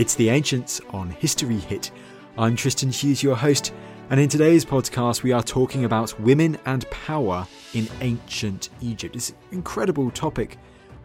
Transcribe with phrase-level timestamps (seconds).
[0.00, 1.90] It's The Ancients on History Hit.
[2.38, 3.74] I'm Tristan Hughes, your host,
[4.08, 9.14] and in today's podcast, we are talking about women and power in ancient Egypt.
[9.14, 10.56] It's an incredible topic.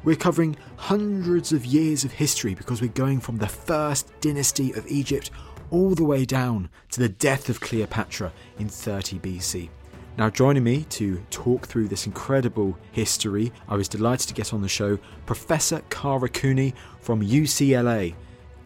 [0.06, 4.88] We're covering hundreds of years of history because we're going from the first dynasty of
[4.88, 5.30] Egypt
[5.72, 9.68] all the way down to the death of Cleopatra in 30 BC.
[10.18, 14.62] Now, joining me to talk through this incredible history, I was delighted to get on
[14.62, 18.16] the show Professor Kara Cooney from UCLA.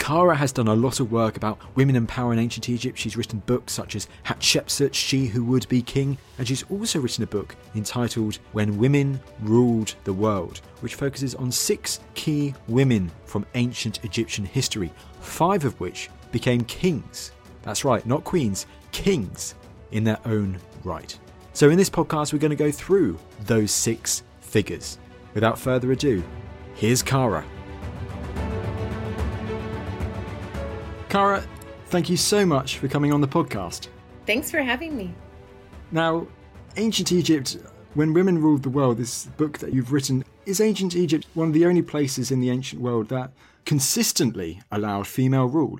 [0.09, 2.97] Kara has done a lot of work about women and power in ancient Egypt.
[2.97, 7.23] She's written books such as Hatshepsut, She Who Would Be King, and she's also written
[7.23, 13.45] a book entitled When Women Ruled the World, which focuses on six key women from
[13.53, 17.31] ancient Egyptian history, five of which became kings.
[17.61, 19.53] That's right, not queens, kings
[19.91, 21.15] in their own right.
[21.53, 24.97] So, in this podcast, we're going to go through those six figures.
[25.35, 26.23] Without further ado,
[26.73, 27.45] here's Kara.
[31.09, 31.43] Kara,
[31.87, 33.87] thank you so much for coming on the podcast.
[34.27, 35.11] Thanks for having me.
[35.91, 36.27] Now,
[36.77, 37.57] ancient Egypt,
[37.95, 41.55] when women ruled the world, this book that you've written, is ancient Egypt one of
[41.55, 43.31] the only places in the ancient world that
[43.65, 45.79] consistently allowed female rule?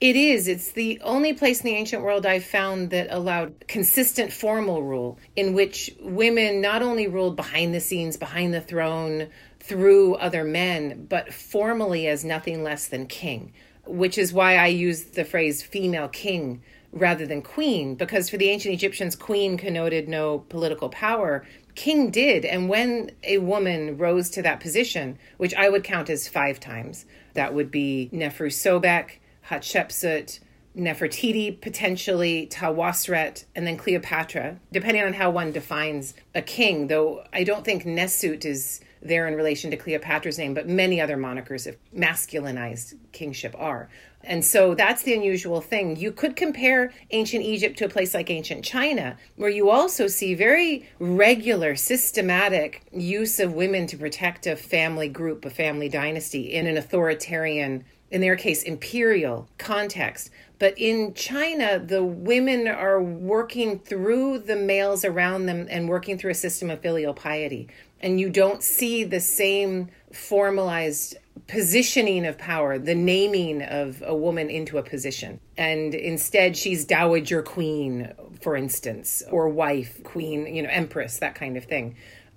[0.00, 0.46] It is.
[0.46, 5.18] It's the only place in the ancient world I've found that allowed consistent formal rule,
[5.34, 11.06] in which women not only ruled behind the scenes, behind the throne, through other men,
[11.08, 13.52] but formally as nothing less than king
[13.86, 16.62] which is why I use the phrase female king
[16.92, 21.44] rather than queen, because for the ancient Egyptians, queen connoted no political power.
[21.74, 22.44] King did.
[22.44, 27.06] And when a woman rose to that position, which I would count as five times,
[27.32, 29.12] that would be Neferusobek,
[29.48, 30.40] Hatshepsut,
[30.76, 37.44] Nefertiti, potentially Tawosret, and then Cleopatra, depending on how one defines a king, though I
[37.44, 41.76] don't think Nesut is there in relation to Cleopatra's name, but many other monikers of
[41.94, 43.88] masculinized kingship are.
[44.24, 45.96] And so that's the unusual thing.
[45.96, 50.34] You could compare ancient Egypt to a place like ancient China, where you also see
[50.34, 56.66] very regular, systematic use of women to protect a family group, a family dynasty in
[56.66, 60.30] an authoritarian, in their case, imperial context.
[60.60, 66.30] But in China, the women are working through the males around them and working through
[66.30, 67.68] a system of filial piety
[68.02, 74.50] and you don't see the same formalized positioning of power, the naming of a woman
[74.50, 75.40] into a position.
[75.56, 81.56] And instead, she's dowager queen, for instance, or wife, queen, you know, empress, that kind
[81.56, 81.96] of thing,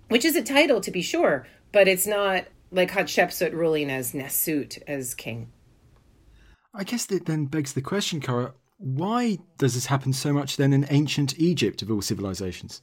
[0.10, 4.82] which is a title to be sure, but it's not like Hatshepsut ruling as Nesut
[4.88, 5.52] as king.
[6.74, 10.74] I guess that then begs the question, Kara, why does this happen so much then
[10.74, 12.82] in ancient Egypt of all civilizations?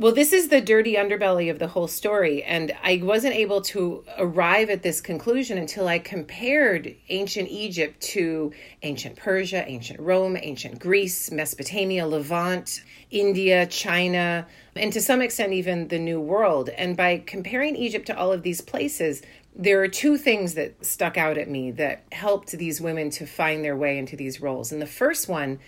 [0.00, 2.42] Well, this is the dirty underbelly of the whole story.
[2.42, 8.50] And I wasn't able to arrive at this conclusion until I compared ancient Egypt to
[8.82, 15.88] ancient Persia, ancient Rome, ancient Greece, Mesopotamia, Levant, India, China, and to some extent, even
[15.88, 16.70] the New World.
[16.70, 19.20] And by comparing Egypt to all of these places,
[19.54, 23.62] there are two things that stuck out at me that helped these women to find
[23.62, 24.72] their way into these roles.
[24.72, 25.58] And the first one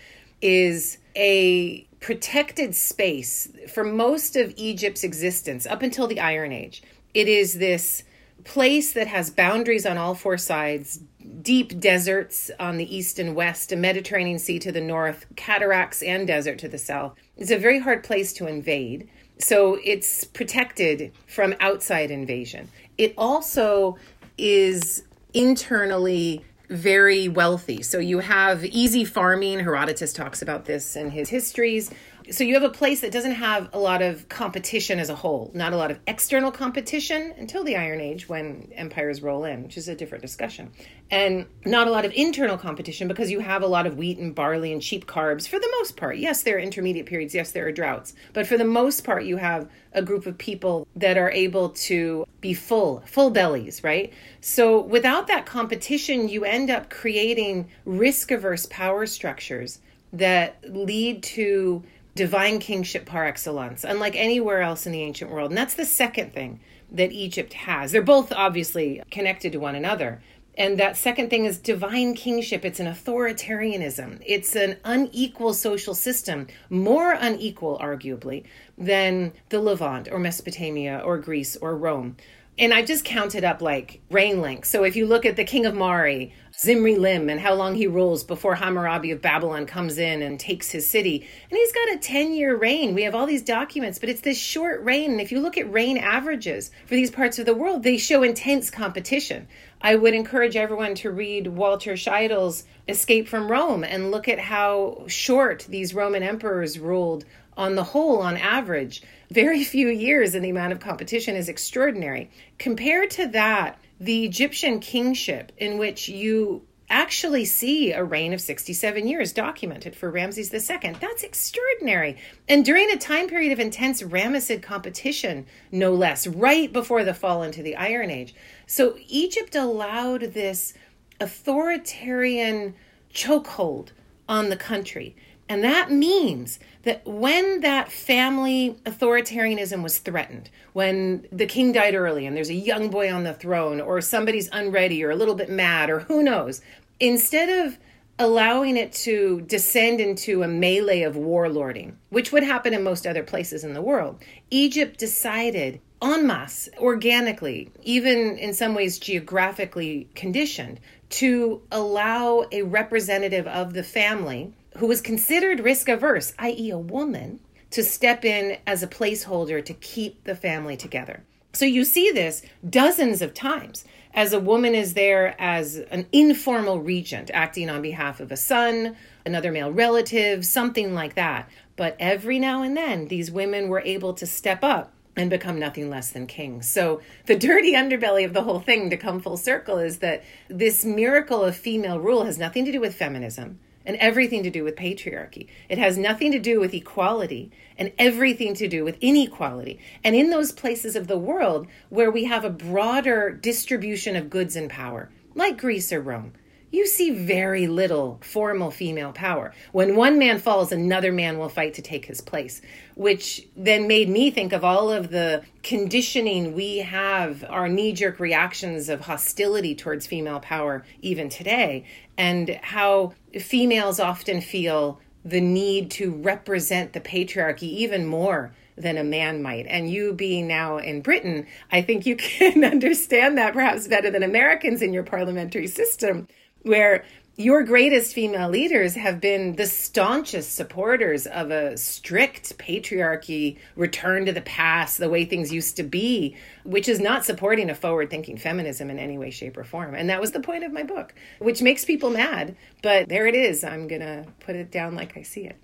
[0.43, 6.83] is a protected space for most of Egypt's existence up until the Iron Age.
[7.13, 8.03] It is this
[8.43, 10.99] place that has boundaries on all four sides,
[11.41, 16.27] deep deserts on the east and west, a Mediterranean Sea to the north, cataracts and
[16.27, 17.15] desert to the south.
[17.37, 19.09] It's a very hard place to invade.
[19.39, 22.67] So it's protected from outside invasion.
[22.97, 23.97] It also
[24.37, 25.03] is
[25.33, 27.81] internally very wealthy.
[27.81, 29.59] So you have easy farming.
[29.59, 31.91] Herodotus talks about this in his histories.
[32.31, 35.51] So you have a place that doesn't have a lot of competition as a whole,
[35.53, 39.77] not a lot of external competition until the Iron Age when empires roll in, which
[39.77, 40.71] is a different discussion.
[41.11, 44.33] And not a lot of internal competition because you have a lot of wheat and
[44.33, 46.17] barley and cheap carbs for the most part.
[46.17, 49.37] Yes, there are intermediate periods, yes, there are droughts, but for the most part, you
[49.37, 54.13] have a group of people that are able to be full, full bellies, right?
[54.41, 59.79] So without that competition, you end up creating risk averse power structures
[60.13, 61.83] that lead to
[62.15, 65.51] divine kingship par excellence, unlike anywhere else in the ancient world.
[65.51, 66.59] And that's the second thing
[66.91, 67.91] that Egypt has.
[67.91, 70.21] They're both obviously connected to one another.
[70.55, 72.63] And that second thing is divine kingship.
[72.63, 74.21] It's an authoritarianism.
[74.23, 78.43] It's an unequal social system, more unequal, arguably,
[78.77, 82.17] than the Levant or Mesopotamia or Greece or Rome.
[82.59, 84.67] And I just counted up like reign length.
[84.67, 87.87] So if you look at the king of Mari, Zimri Lim, and how long he
[87.87, 91.27] rules before Hammurabi of Babylon comes in and takes his city.
[91.49, 92.93] And he's got a 10 year reign.
[92.93, 95.11] We have all these documents, but it's this short reign.
[95.11, 98.21] And if you look at reign averages for these parts of the world, they show
[98.21, 99.47] intense competition.
[99.81, 105.05] I would encourage everyone to read Walter Scheidel's Escape from Rome and look at how
[105.07, 107.25] short these Roman emperors ruled
[107.57, 109.01] on the whole, on average,
[109.33, 112.29] very few years, and the amount of competition is extraordinary.
[112.59, 119.07] Compared to that, the Egyptian kingship, in which you actually see a reign of 67
[119.07, 120.95] years documented for Ramses II.
[121.01, 122.17] That's extraordinary.
[122.47, 127.41] And during a time period of intense Ramessid competition, no less, right before the fall
[127.41, 128.35] into the Iron Age.
[128.67, 130.75] So Egypt allowed this
[131.19, 132.75] authoritarian
[133.11, 133.89] chokehold
[134.29, 135.15] on the country.
[135.49, 142.25] And that means that when that family authoritarianism was threatened, when the king died early
[142.25, 145.49] and there's a young boy on the throne, or somebody's unready or a little bit
[145.49, 146.61] mad, or who knows,
[146.99, 147.77] instead of
[148.19, 153.23] allowing it to descend into a melee of warlording, which would happen in most other
[153.23, 160.79] places in the world, Egypt decided en masse, organically, even in some ways geographically conditioned,
[161.09, 167.39] to allow a representative of the family who was considered risk averse, i.e., a woman,
[167.71, 171.23] to step in as a placeholder to keep the family together.
[171.53, 176.79] So you see this dozens of times as a woman is there as an informal
[176.79, 181.49] regent acting on behalf of a son, another male relative, something like that.
[181.75, 185.89] But every now and then, these women were able to step up and become nothing
[185.89, 186.67] less than kings.
[186.67, 190.85] So, the dirty underbelly of the whole thing to come full circle is that this
[190.85, 194.75] miracle of female rule has nothing to do with feminism and everything to do with
[194.75, 195.47] patriarchy.
[195.69, 199.79] It has nothing to do with equality and everything to do with inequality.
[200.03, 204.55] And in those places of the world where we have a broader distribution of goods
[204.55, 206.33] and power, like Greece or Rome,
[206.73, 209.53] you see very little formal female power.
[209.73, 212.61] When one man falls, another man will fight to take his place,
[212.95, 218.19] which then made me think of all of the conditioning we have, our knee jerk
[218.19, 221.85] reactions of hostility towards female power, even today,
[222.17, 229.03] and how females often feel the need to represent the patriarchy even more than a
[229.03, 229.67] man might.
[229.67, 234.23] And you being now in Britain, I think you can understand that perhaps better than
[234.23, 236.27] Americans in your parliamentary system
[236.63, 237.05] where
[237.35, 244.31] your greatest female leaders have been the staunchest supporters of a strict patriarchy, return to
[244.31, 248.37] the past, the way things used to be, which is not supporting a forward thinking
[248.37, 249.95] feminism in any way, shape, or form.
[249.95, 252.55] And that was the point of my book, which makes people mad.
[252.83, 253.63] But there it is.
[253.63, 255.57] I'm going to put it down like I see it.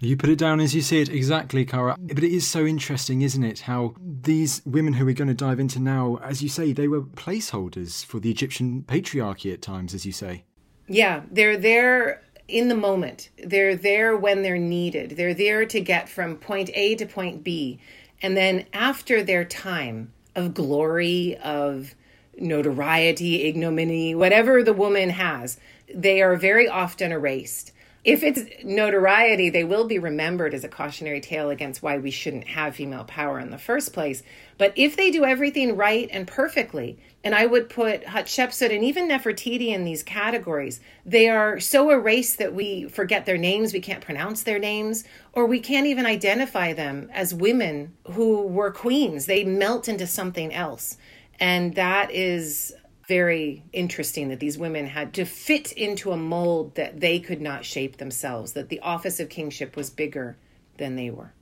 [0.00, 1.96] You put it down as you see it, exactly, Kara.
[1.98, 3.60] But it is so interesting, isn't it?
[3.60, 7.02] How these women who we're going to dive into now, as you say, they were
[7.02, 10.44] placeholders for the Egyptian patriarchy at times, as you say.
[10.86, 13.30] Yeah, they're there in the moment.
[13.44, 15.10] They're there when they're needed.
[15.16, 17.80] They're there to get from point A to point B.
[18.22, 21.94] And then after their time of glory, of
[22.38, 25.58] notoriety, ignominy, whatever the woman has,
[25.92, 27.72] they are very often erased
[28.08, 32.48] if it's notoriety, they will be remembered as a cautionary tale against why we shouldn't
[32.48, 34.22] have female power in the first place.
[34.56, 39.08] But if they do everything right and perfectly, and I would put Hatshepsut and even
[39.08, 44.04] Nefertiti in these categories, they are so erased that we forget their names, we can't
[44.04, 49.26] pronounce their names, or we can't even identify them as women who were queens.
[49.26, 50.96] They melt into something else.
[51.38, 52.72] And that is
[53.08, 57.64] very interesting that these women had to fit into a mold that they could not
[57.64, 60.36] shape themselves, that the office of kingship was bigger
[60.76, 61.32] than they were.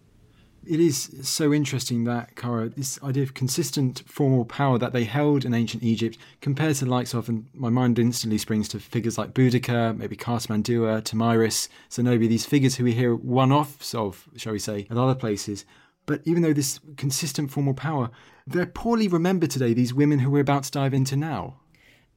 [0.64, 5.44] It is so interesting that, Kara, this idea of consistent formal power that they held
[5.44, 9.16] in ancient Egypt compared to the likes of, and my mind instantly springs to figures
[9.16, 14.52] like Boudica, maybe Khafre-Mandua, Tomyris, Zenobia, these figures who we hear one offs of, shall
[14.52, 15.64] we say, at other places.
[16.06, 18.10] But even though this consistent formal power,
[18.46, 21.56] they're poorly remembered today, these women who we're about to dive into now.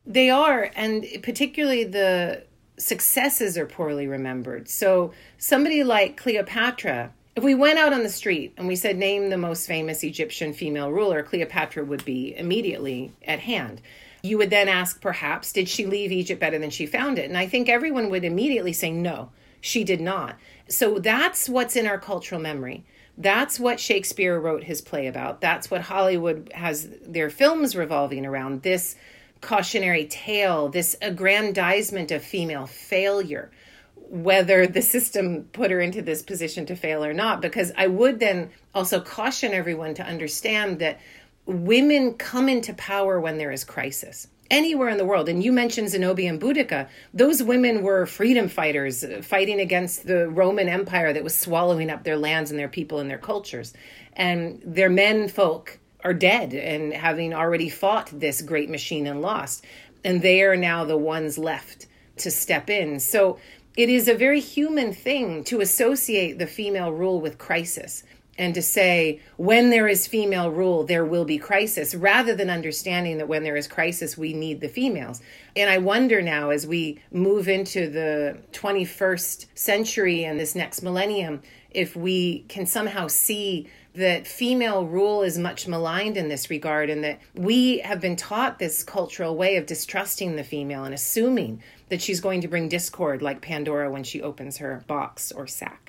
[0.06, 2.44] They are, and particularly the
[2.78, 4.70] successes are poorly remembered.
[4.70, 9.30] So, somebody like Cleopatra, if we went out on the street and we said, name
[9.30, 13.82] the most famous Egyptian female ruler, Cleopatra would be immediately at hand.
[14.22, 17.26] You would then ask, perhaps, did she leave Egypt better than she found it?
[17.26, 19.32] And I think everyone would immediately say no.
[19.62, 20.38] She did not.
[20.68, 22.86] So that's what's in our cultural memory.
[23.20, 25.42] That's what Shakespeare wrote his play about.
[25.42, 28.64] That's what Hollywood has their films revolving around.
[28.64, 28.96] This
[29.42, 33.52] cautionary tale, this aggrandizement of female failure,
[33.96, 37.42] whether the system put her into this position to fail or not.
[37.42, 41.00] Because I would then also caution everyone to understand that
[41.46, 45.30] women come into power when there is crisis anywhere in the world.
[45.30, 46.88] And you mentioned Zenobia and Boudica.
[47.14, 52.04] Those women were freedom fighters uh, fighting against the Roman Empire that was swallowing up
[52.04, 53.74] their lands and their people and their cultures.
[54.14, 59.66] And their men folk are dead and having already fought this great machine and lost.
[60.04, 61.88] And they are now the ones left
[62.18, 63.00] to step in.
[63.00, 63.38] So
[63.76, 68.04] it is a very human thing to associate the female rule with crisis
[68.40, 73.18] and to say when there is female rule there will be crisis rather than understanding
[73.18, 75.22] that when there is crisis we need the females.
[75.56, 81.42] And i wonder now as we move into the 21st century and this next millennium
[81.70, 87.04] if we can somehow see that female rule is much maligned in this regard and
[87.04, 92.02] that we have been taught this cultural way of distrusting the female and assuming that
[92.02, 95.89] she's going to bring discord like pandora when she opens her box or sack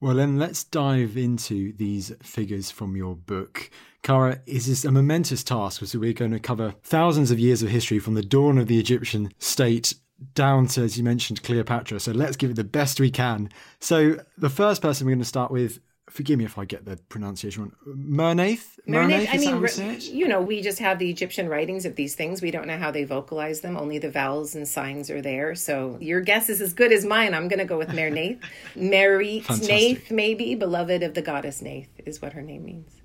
[0.00, 3.70] well, then let's dive into these figures from your book.
[4.02, 5.80] Kara, is this a momentous task?
[5.80, 8.78] because we're going to cover thousands of years of history from the dawn of the
[8.78, 9.94] Egyptian state
[10.34, 12.00] down to, as you mentioned, Cleopatra.
[12.00, 13.50] So let's give it the best we can.
[13.80, 16.96] So the first person we're going to start with forgive me if I get the
[17.08, 17.72] pronunciation wrong.
[17.96, 18.78] Merneith?
[18.88, 22.40] Merneith, I mean, you know, we just have the Egyptian writings of these things.
[22.40, 23.76] We don't know how they vocalize them.
[23.76, 25.54] Only the vowels and signs are there.
[25.54, 27.34] So your guess is as good as mine.
[27.34, 28.40] I'm going to go with Merneith.
[28.76, 33.02] Merit Neith, maybe, beloved of the goddess Neith, is what her name means.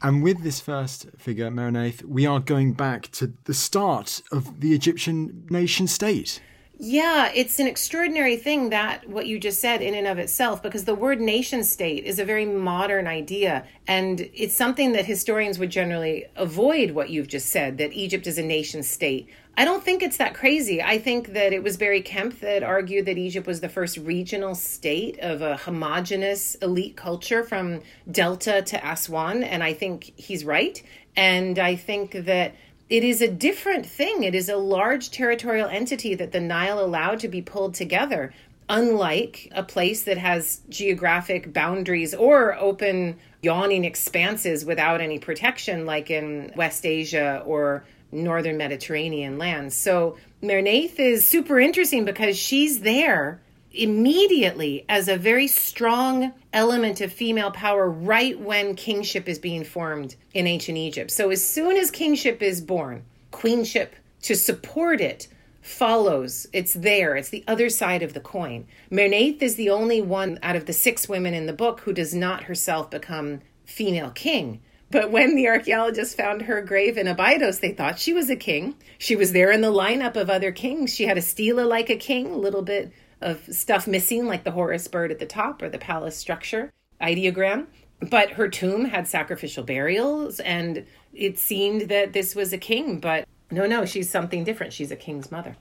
[0.00, 4.72] And with this first figure, Merneith, we are going back to the start of the
[4.72, 6.40] Egyptian nation state.
[6.80, 10.84] Yeah, it's an extraordinary thing that what you just said in and of itself, because
[10.84, 13.66] the word nation state is a very modern idea.
[13.88, 18.38] And it's something that historians would generally avoid what you've just said that Egypt is
[18.38, 19.28] a nation state.
[19.56, 20.80] I don't think it's that crazy.
[20.80, 24.54] I think that it was Barry Kemp that argued that Egypt was the first regional
[24.54, 29.42] state of a homogenous elite culture from Delta to Aswan.
[29.42, 30.80] And I think he's right.
[31.16, 32.54] And I think that
[32.90, 34.22] it is a different thing.
[34.22, 38.32] It is a large territorial entity that the Nile allowed to be pulled together,
[38.68, 46.10] unlike a place that has geographic boundaries or open, yawning expanses without any protection, like
[46.10, 49.74] in West Asia or northern Mediterranean lands.
[49.74, 53.40] So Merneith is super interesting because she's there
[53.78, 60.16] immediately as a very strong element of female power right when kingship is being formed
[60.34, 61.10] in ancient Egypt.
[61.10, 65.28] So as soon as kingship is born, queenship to support it
[65.62, 66.46] follows.
[66.52, 67.14] It's there.
[67.14, 68.66] It's the other side of the coin.
[68.90, 72.14] Merneith is the only one out of the six women in the book who does
[72.14, 74.60] not herself become female king.
[74.90, 78.74] But when the archaeologists found her grave in Abydos, they thought she was a king.
[78.96, 80.94] She was there in the lineup of other kings.
[80.94, 84.50] She had a stela like a king, a little bit of stuff missing, like the
[84.50, 87.66] Horus bird at the top or the palace structure ideogram.
[88.00, 93.00] But her tomb had sacrificial burials, and it seemed that this was a king.
[93.00, 94.72] But no, no, she's something different.
[94.72, 95.56] She's a king's mother.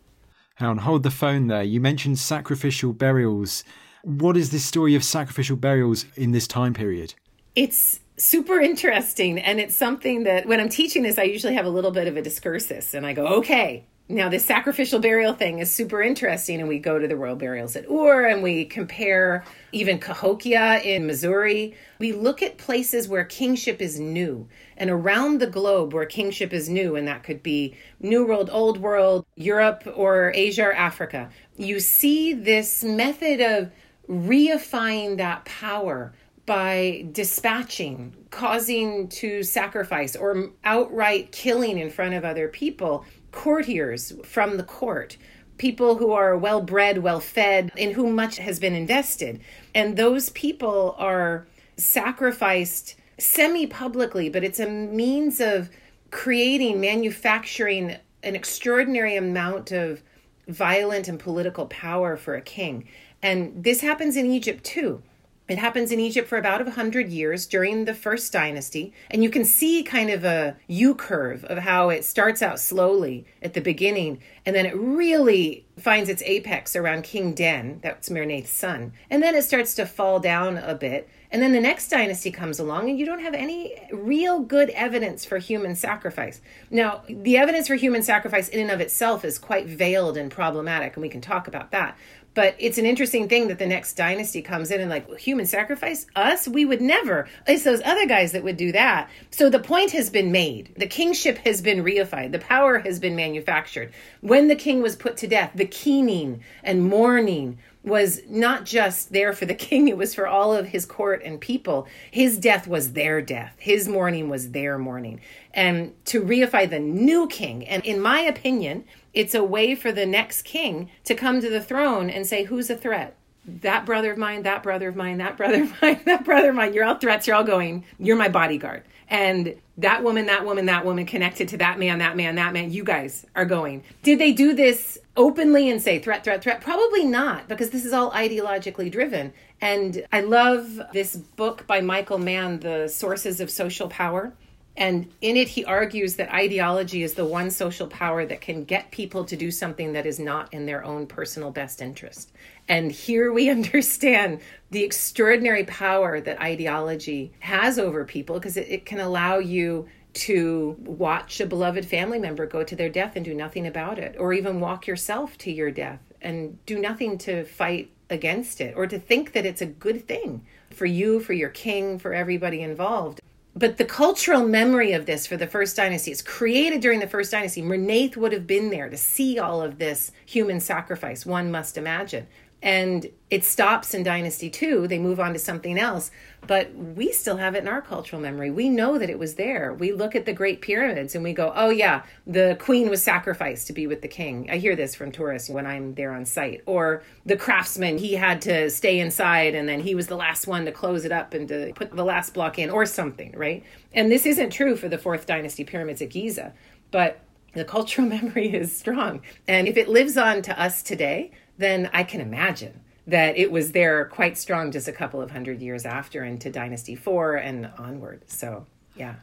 [0.55, 1.63] Hang on, hold the phone there.
[1.63, 3.63] You mentioned sacrificial burials.
[4.03, 7.13] What is this story of sacrificial burials in this time period?
[7.55, 9.39] It's super interesting.
[9.39, 12.17] And it's something that when I'm teaching this, I usually have a little bit of
[12.17, 16.69] a discursus and I go, okay, now, this sacrificial burial thing is super interesting, and
[16.69, 21.75] we go to the royal burials at Ur and we compare even Cahokia in Missouri.
[21.99, 24.47] We look at places where kingship is new
[24.77, 28.77] and around the globe where kingship is new, and that could be New World, Old
[28.77, 31.29] World, Europe, or Asia or Africa.
[31.57, 33.71] You see this method of
[34.09, 36.13] reifying that power
[36.47, 44.57] by dispatching, causing to sacrifice, or outright killing in front of other people courtiers from
[44.57, 45.17] the court,
[45.57, 49.39] people who are well bred, well fed, in whom much has been invested.
[49.75, 55.69] And those people are sacrificed semi publicly, but it's a means of
[56.09, 60.01] creating, manufacturing an extraordinary amount of
[60.47, 62.87] violent and political power for a king.
[63.21, 65.03] And this happens in Egypt too.
[65.47, 68.93] It happens in Egypt for about 100 years during the first dynasty.
[69.09, 73.25] And you can see kind of a U curve of how it starts out slowly
[73.41, 74.21] at the beginning.
[74.45, 78.93] And then it really finds its apex around King Den, that's Merneith's son.
[79.09, 81.07] And then it starts to fall down a bit.
[81.31, 85.25] And then the next dynasty comes along, and you don't have any real good evidence
[85.25, 86.39] for human sacrifice.
[86.71, 90.95] Now, the evidence for human sacrifice in and of itself is quite veiled and problematic,
[90.95, 91.97] and we can talk about that.
[92.37, 96.05] But it's an interesting thing that the next dynasty comes in and like human sacrifice
[96.15, 97.27] us, we would never.
[97.47, 99.09] It's those other guys that would do that.
[99.31, 100.75] So the point has been made.
[100.77, 102.33] The kingship has been reified.
[102.33, 103.91] The power has been manufactured.
[104.21, 109.33] When the king was put to death, the keening and mourning was not just there
[109.33, 111.87] for the king, it was for all of his court and people.
[112.11, 115.21] His death was their death, his mourning was their mourning.
[115.53, 120.05] And to reify the new king, and in my opinion, it's a way for the
[120.05, 123.15] next king to come to the throne and say, Who's a threat?
[123.45, 126.55] That brother of mine, that brother of mine, that brother of mine, that brother of
[126.55, 128.83] mine, you're all threats, you're all going, you're my bodyguard.
[129.09, 132.71] And that woman, that woman, that woman connected to that man, that man, that man,
[132.71, 133.83] you guys are going.
[134.03, 136.61] Did they do this openly and say threat, threat, threat?
[136.61, 139.33] Probably not, because this is all ideologically driven.
[139.61, 144.33] And I love this book by Michael Mann, The Sources of Social Power.
[144.75, 148.91] And in it, he argues that ideology is the one social power that can get
[148.91, 152.31] people to do something that is not in their own personal best interest.
[152.67, 158.85] And here we understand the extraordinary power that ideology has over people because it, it,
[158.85, 163.33] can allow you to watch a beloved family member go to their death and do
[163.33, 167.91] nothing about it, or even walk yourself to your death and do nothing to fight
[168.09, 171.99] against it, or to think that it's a good thing for you, for your king,
[171.99, 173.21] for everybody involved
[173.57, 177.31] but the cultural memory of this for the first dynasty is created during the first
[177.31, 177.63] dynasty.
[177.63, 182.27] Merneith would have been there to see all of this human sacrifice, one must imagine
[182.61, 186.09] and it stops in dynasty 2 they move on to something else.
[186.45, 188.49] But we still have it in our cultural memory.
[188.51, 189.73] We know that it was there.
[189.73, 193.67] We look at the great pyramids and we go oh yeah the queen was sacrificed
[193.67, 194.49] to be with the king.
[194.49, 196.61] I hear this from tourists when i'm there on site.
[196.65, 200.65] Or the craftsman he had to stay inside and then he was the last one
[200.65, 203.63] to close it up and to put the last block in or something right?
[203.93, 206.53] And this isn't true for the fourth dynasty pyramids at giza
[206.89, 207.19] but
[207.53, 209.21] the cultural memory is strong.
[209.47, 213.71] And if it lives on to us today then I can imagine that it was
[213.71, 218.29] there quite strong just a couple of hundred years after into Dynasty 4 and onward.
[218.29, 219.15] So, yeah.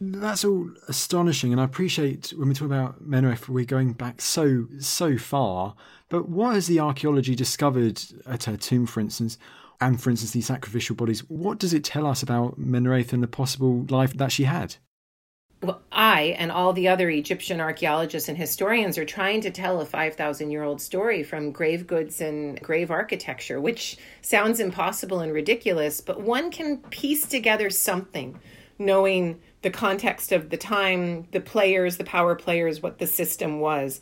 [0.00, 4.66] That's all astonishing, and I appreciate when we talk about Merneith, we're going back so
[4.78, 5.74] so far.
[6.08, 9.38] But what has the archaeology discovered at her tomb, for instance,
[9.80, 11.20] and for instance these sacrificial bodies?
[11.28, 14.76] What does it tell us about Merneith and the possible life that she had?
[15.90, 20.50] I and all the other Egyptian archaeologists and historians are trying to tell a 5,000
[20.50, 26.20] year old story from grave goods and grave architecture, which sounds impossible and ridiculous, but
[26.20, 28.38] one can piece together something
[28.78, 34.00] knowing the context of the time, the players, the power players, what the system was.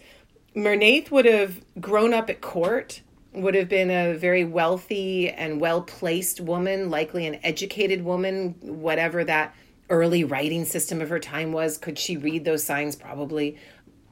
[0.55, 3.01] Merneith would have grown up at court,
[3.33, 9.25] would have been a very wealthy and well placed woman, likely an educated woman, whatever
[9.25, 9.55] that
[9.89, 11.79] early writing system of her time was.
[11.79, 12.97] Could she read those signs?
[12.97, 13.57] Probably.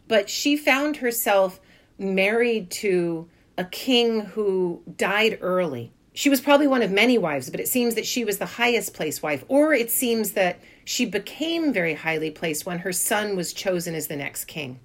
[0.08, 1.60] But she found herself
[1.98, 5.92] married to a king who died early.
[6.12, 8.94] She was probably one of many wives, but it seems that she was the highest
[8.94, 9.44] placed wife.
[9.48, 14.06] Or it seems that she became very highly placed when her son was chosen as
[14.06, 14.80] the next king.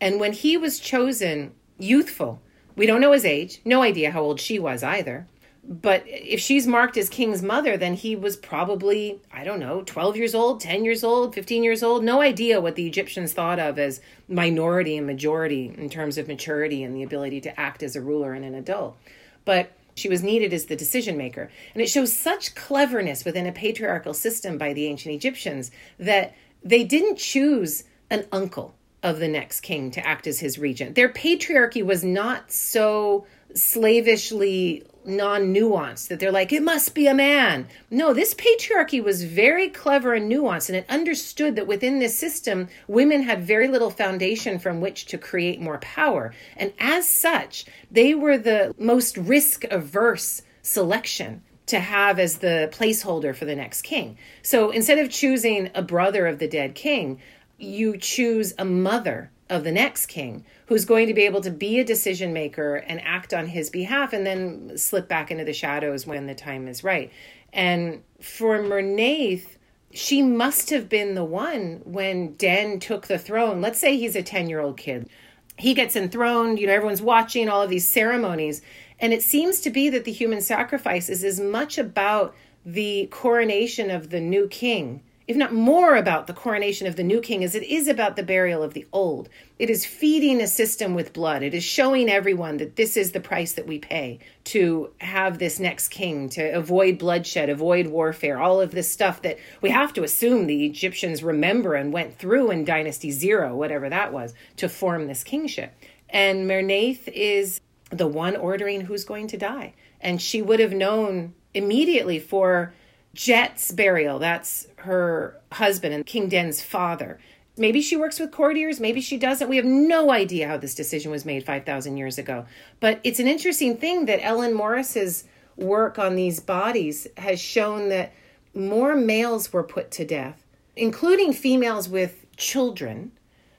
[0.00, 2.40] And when he was chosen, youthful,
[2.76, 5.26] we don't know his age, no idea how old she was either
[5.70, 10.16] but if she's marked as king's mother then he was probably i don't know 12
[10.16, 12.02] years old 10 years old 15 years old.
[12.02, 16.82] No idea what the egyptians thought of as minority and majority in terms of maturity
[16.82, 18.96] and the ability to act as a ruler and an adult.
[19.44, 21.50] But she was needed as the decision maker.
[21.74, 26.82] And it shows such cleverness within a patriarchal system by the ancient egyptians that they
[26.82, 30.96] didn't choose an uncle of the next king to act as his regent.
[30.96, 37.14] Their patriarchy was not so slavishly non nuanced, that they're like, it must be a
[37.14, 37.66] man.
[37.90, 42.68] No, this patriarchy was very clever and nuanced, and it understood that within this system,
[42.86, 46.34] women had very little foundation from which to create more power.
[46.56, 53.34] And as such, they were the most risk averse selection to have as the placeholder
[53.34, 54.18] for the next king.
[54.42, 57.20] So instead of choosing a brother of the dead king,
[57.58, 61.80] you choose a mother of the next king who's going to be able to be
[61.80, 66.06] a decision maker and act on his behalf and then slip back into the shadows
[66.06, 67.10] when the time is right.
[67.54, 69.56] And for Merneith,
[69.92, 73.62] she must have been the one when Den took the throne.
[73.62, 75.08] Let's say he's a 10 year old kid.
[75.56, 78.60] He gets enthroned, you know, everyone's watching all of these ceremonies.
[79.00, 82.34] And it seems to be that the human sacrifice is as much about
[82.66, 87.20] the coronation of the new king if not more about the coronation of the new
[87.20, 89.28] king as it is about the burial of the old.
[89.58, 91.42] It is feeding a system with blood.
[91.42, 95.60] It is showing everyone that this is the price that we pay to have this
[95.60, 100.02] next king, to avoid bloodshed, avoid warfare, all of this stuff that we have to
[100.02, 105.08] assume the Egyptians remember and went through in Dynasty Zero, whatever that was, to form
[105.08, 105.74] this kingship.
[106.08, 107.60] And Merneith is
[107.90, 109.74] the one ordering who's going to die.
[110.00, 112.72] And she would have known immediately for
[113.14, 114.18] Djet's burial.
[114.18, 117.18] That's her husband and King Den's father.
[117.56, 119.48] Maybe she works with courtiers, maybe she doesn't.
[119.48, 122.46] We have no idea how this decision was made 5,000 years ago.
[122.78, 125.24] But it's an interesting thing that Ellen Morris's
[125.56, 128.12] work on these bodies has shown that
[128.54, 130.44] more males were put to death,
[130.76, 133.10] including females with children,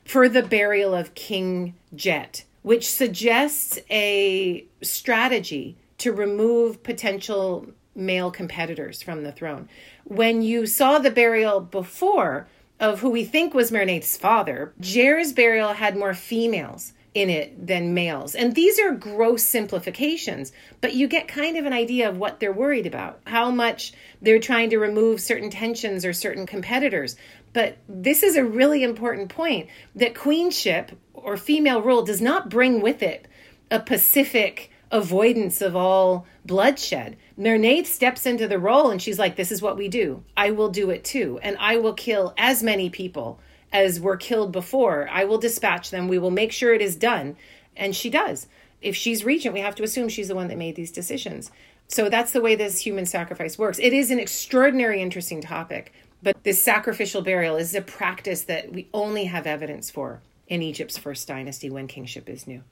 [0.06, 7.68] for the burial of King Djet, which suggests a strategy to remove potential
[8.00, 9.70] male competitors from the throne.
[10.06, 12.48] When you saw the burial before,
[12.80, 17.94] of who we think was Merneith's father, Djer's burial had more females in it than
[17.94, 18.36] males.
[18.36, 22.54] And these are gross simplifications, but you get kind of an idea of what they're
[22.54, 27.16] worried about, how much they're trying to remove certain tensions or certain competitors.
[27.52, 32.80] But this is a really important point that queenship or female rule does not bring
[32.80, 33.28] with it
[33.72, 37.18] a pacific avoidance of all bloodshed.
[37.38, 40.24] Merneith steps into the role and she's like, This is what we do.
[40.36, 41.40] I will do it too.
[41.42, 43.40] And I will kill as many people
[43.72, 45.08] as were killed before.
[45.12, 46.08] I will dispatch them.
[46.08, 47.38] We will make sure it is done.
[47.78, 48.48] And she does.
[48.82, 51.52] If she's regent, we have to assume she's the one that made these decisions.
[51.88, 53.80] So that's the way this human sacrifice works.
[53.80, 55.94] It is an extraordinary, interesting topic.
[56.22, 60.98] But this sacrificial burial is a practice that we only have evidence for in Egypt's
[60.98, 62.64] first dynasty when kingship is new.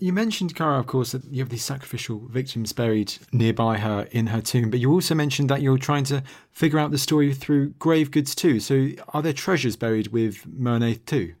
[0.00, 4.28] You mentioned, Kara, of course, that you have these sacrificial victims buried nearby her in
[4.28, 7.70] her tomb, but you also mentioned that you're trying to figure out the story through
[7.80, 8.60] grave goods too.
[8.60, 11.34] So, are there treasures buried with Merneith too?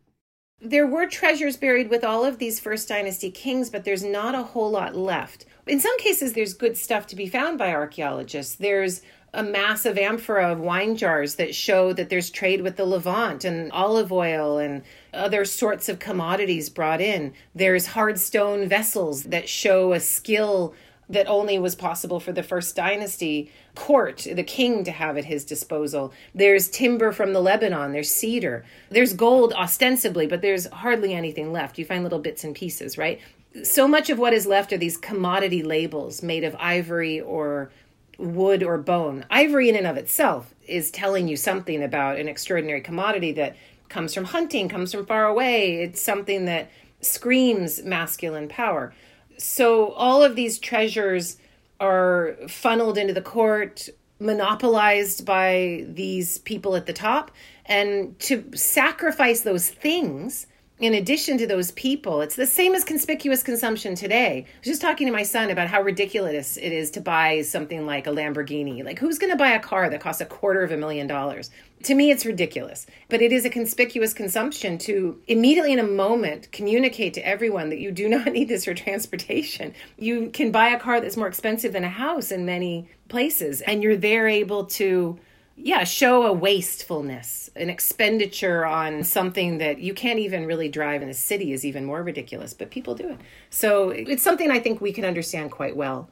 [0.60, 4.42] There were treasures buried with all of these First Dynasty kings, but there's not a
[4.42, 5.46] whole lot left.
[5.68, 8.56] In some cases, there's good stuff to be found by archaeologists.
[8.56, 13.44] There's a massive amphora of wine jars that show that there's trade with the Levant
[13.44, 17.32] and olive oil and other sorts of commodities brought in.
[17.54, 20.74] There's hard stone vessels that show a skill
[21.08, 25.44] that only was possible for the first dynasty court, the king to have at his
[25.44, 26.12] disposal.
[26.34, 28.64] There's timber from the Lebanon, there's cedar.
[28.90, 31.78] There's gold ostensibly, but there's hardly anything left.
[31.78, 33.20] You find little bits and pieces, right?
[33.62, 37.70] So much of what is left are these commodity labels made of ivory or
[38.18, 39.24] wood or bone.
[39.30, 43.56] Ivory, in and of itself, is telling you something about an extraordinary commodity that
[43.88, 45.82] comes from hunting, comes from far away.
[45.82, 46.70] It's something that
[47.00, 48.92] screams masculine power.
[49.38, 51.36] So all of these treasures
[51.80, 57.30] are funneled into the court, monopolized by these people at the top.
[57.66, 60.46] And to sacrifice those things
[60.80, 64.46] in addition to those people, it's the same as conspicuous consumption today.
[64.46, 67.84] I was just talking to my son about how ridiculous it is to buy something
[67.84, 68.84] like a Lamborghini.
[68.84, 71.50] Like, who's going to buy a car that costs a quarter of a million dollars?
[71.84, 72.86] To me, it's ridiculous.
[73.08, 77.78] But it is a conspicuous consumption to immediately in a moment communicate to everyone that
[77.78, 79.74] you do not need this for transportation.
[79.96, 83.82] You can buy a car that's more expensive than a house in many places, and
[83.82, 85.18] you're there able to
[85.60, 91.08] yeah, show a wastefulness, an expenditure on something that you can't even really drive in
[91.08, 93.18] a city is even more ridiculous, but people do it.
[93.50, 96.10] So it's something I think we can understand quite well.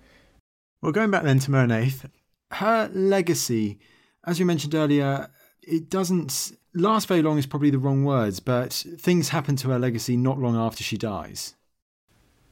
[0.83, 2.11] Well, going back then to Merneith,
[2.53, 3.79] her legacy,
[4.25, 5.29] as you mentioned earlier,
[5.67, 9.79] it doesn't last very long, is probably the wrong words, but things happen to her
[9.79, 11.55] legacy not long after she dies.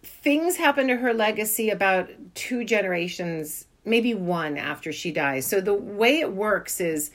[0.02, 5.46] Things happen to her legacy about two generations maybe one after she dies.
[5.46, 7.10] So the way it works is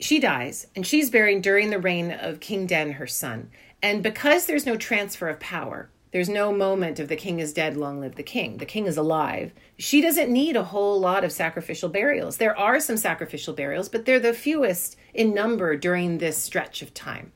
[0.00, 3.50] she dies and she's buried during the reign of King Den, her son.
[3.82, 7.76] And because there's no transfer of power, there's no moment of the king is dead,
[7.76, 8.58] long live the king.
[8.58, 9.52] The king is alive.
[9.78, 12.36] She doesn't need a whole lot of sacrificial burials.
[12.36, 16.92] There are some sacrificial burials, but they're the fewest in number during this stretch of
[16.92, 17.32] time.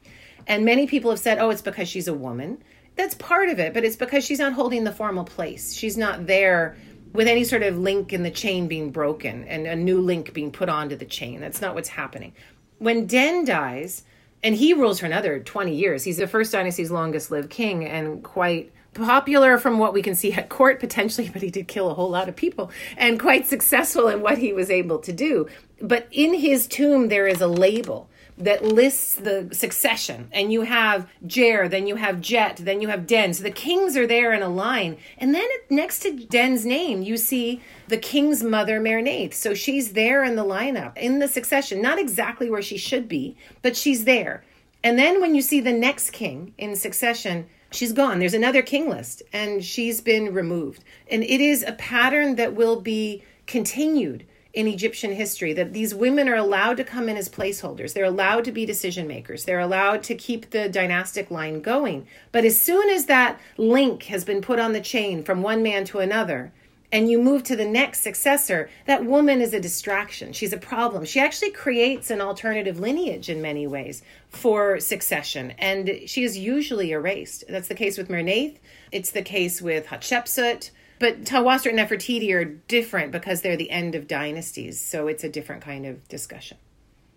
[0.46, 2.62] And many people have said, oh, it's because she's a woman.
[2.96, 5.74] That's part of it, but it's because she's not holding the formal place.
[5.74, 6.76] She's not there
[7.14, 10.52] with any sort of link in the chain being broken and a new link being
[10.52, 11.40] put onto the chain.
[11.40, 12.34] That's not what's happening.
[12.78, 14.04] When Den dies,
[14.42, 18.22] and he rules for another 20 years, he's the first dynasty's longest lived king and
[18.22, 21.94] quite popular from what we can see at court potentially, but he did kill a
[21.94, 25.46] whole lot of people and quite successful in what he was able to do.
[25.80, 30.28] But in his tomb, there is a label that lists the succession.
[30.32, 33.32] And you have Djer, then you have Djet, then you have Den.
[33.32, 34.98] So the kings are there in a line.
[35.18, 39.34] And then next to Den's name, you see the king's mother, Merneith.
[39.34, 41.80] So she's there in the lineup, in the succession.
[41.80, 44.44] Not exactly where she should be, but she's there.
[44.84, 48.18] And then when you see the next king in succession, she's gone.
[48.18, 50.84] There's another king list, and she's been removed.
[51.10, 56.30] And it is a pattern that will be continued in Egyptian history that these women
[56.30, 57.92] are allowed to come in as placeholders.
[57.92, 59.44] They're allowed to be decision makers.
[59.44, 62.06] They're allowed to keep the dynastic line going.
[62.32, 65.84] But as soon as that link has been put on the chain from one man
[65.84, 66.54] to another,
[66.90, 70.32] and you move to the next successor, that woman is a distraction.
[70.32, 71.04] She's a problem.
[71.04, 76.92] She actually creates an alternative lineage in many ways for succession, and she is usually
[76.92, 77.44] erased.
[77.46, 78.56] That's the case with Merneith.
[78.90, 80.70] It's the case with Hatshepsut.
[80.98, 85.28] But Tawosret and Nefertiti are different because they're the end of dynasties, so it's a
[85.28, 86.56] different kind of discussion.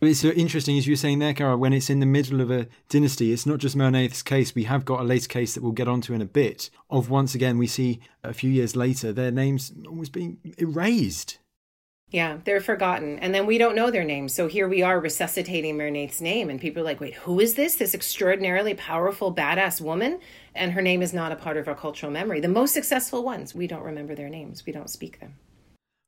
[0.01, 2.67] It's interesting, as you were saying there, Kara, when it's in the middle of a
[2.87, 4.55] dynasty, it's not just Merneith's case.
[4.55, 7.35] We have got a later case that we'll get onto in a bit of once
[7.35, 11.39] again, we see a few years later their names almost being erased.
[12.11, 13.19] Yeah, they're forgotten.
[13.19, 14.33] And then we don't know their names.
[14.33, 16.49] So here we are resuscitating Merneith's name.
[16.49, 17.75] And people are like, wait, who is this?
[17.75, 20.19] This extraordinarily powerful, badass woman?
[20.55, 22.39] And her name is not a part of our cultural memory.
[22.39, 25.35] The most successful ones, we don't remember their names, we don't speak them.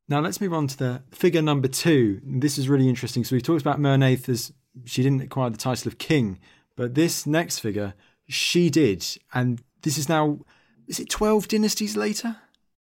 [0.08, 2.20] Now let's move on to the figure number two.
[2.24, 3.24] This is really interesting.
[3.24, 4.52] So we've talked about Merneith as
[4.84, 6.38] she didn't acquire the title of king,
[6.76, 7.94] but this next figure,
[8.28, 9.06] she did.
[9.32, 10.40] And this is now,
[10.86, 12.36] is it 12 dynasties later?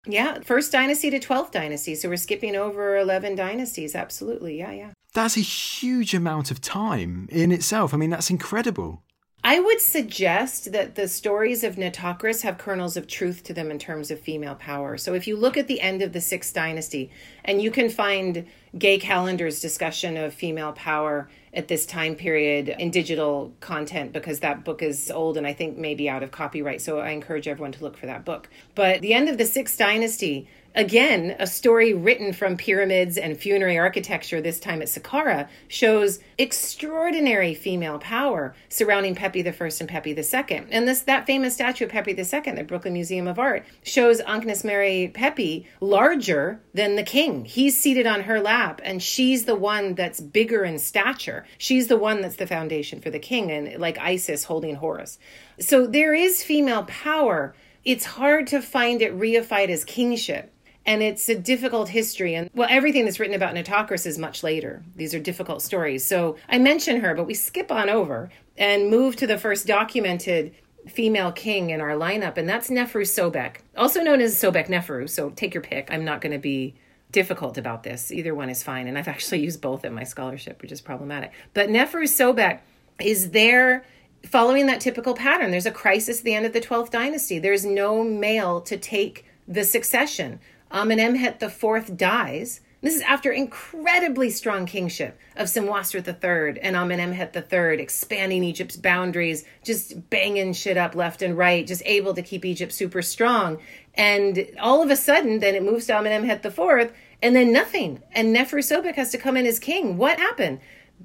[0.06, 1.94] Yeah, first dynasty to 12th dynasty.
[1.94, 3.94] So we're skipping over 11 dynasties.
[3.94, 4.58] Absolutely.
[4.58, 4.90] Yeah, yeah.
[5.14, 7.94] That's a huge amount of time in itself.
[7.94, 9.04] I mean, that's incredible.
[9.44, 13.78] I would suggest that the stories of Nitocris have kernels of truth to them in
[13.80, 14.96] terms of female power.
[14.96, 17.10] So if you look at the end of the Sixth Dynasty,
[17.44, 18.46] and you can find
[18.78, 24.64] Gae Callender's discussion of female power at this time period in digital content because that
[24.64, 26.80] book is old and I think maybe out of copyright.
[26.80, 28.48] So I encourage everyone to look for that book.
[28.76, 33.78] But the end of the Sixth Dynasty, again, a story written from pyramids and funerary
[33.78, 40.66] architecture, this time at Saqqara, shows extraordinary female power surrounding Pepi I and Pepi II.
[40.70, 45.14] And this that famous statue of Pepi II, the Brooklyn Museum of Art, shows Ankhesemenret
[45.14, 47.44] Pepi larger than the king.
[47.44, 51.44] He's seated on her lap, and she's the one that's bigger in stature.
[51.58, 55.18] She's the one that's the foundation for the king, and like Isis holding Horus.
[55.60, 57.54] So there is female power.
[57.84, 60.52] It's hard to find it reified as kingship
[60.84, 62.34] and it's a difficult history.
[62.34, 64.82] And well everything that's written about Nitocris is much later.
[64.96, 66.04] These are difficult stories.
[66.04, 70.54] So i mention her but we skip on over and move to the first documented
[70.88, 75.08] female king in our lineup and that's Neferusobek also known as Sobek Nefru.
[75.08, 75.88] So take your pick.
[75.90, 76.74] I'm not going to be
[77.12, 78.10] difficult about this.
[78.10, 78.88] Either one is fine.
[78.88, 81.32] And i've actually used both in my scholarship which is problematic.
[81.54, 82.60] But Neferusobek
[83.00, 83.84] is there
[84.24, 85.50] following that typical pattern.
[85.50, 87.38] There's a crisis at the end of the 12th dynasty.
[87.38, 90.40] There's no male to take the succession
[90.72, 92.60] Amenemhet IV dies.
[92.80, 99.44] This is after incredibly strong kingship of Senwosret III and Amenemhet III, expanding Egypt's boundaries,
[99.62, 103.58] just banging shit up left and right, just able to keep Egypt super strong.
[103.94, 108.02] And all of a sudden, then it moves to Amenemhet IV, and then nothing.
[108.10, 109.96] And Neferusobek has to come in as king.
[109.96, 110.58] What happened?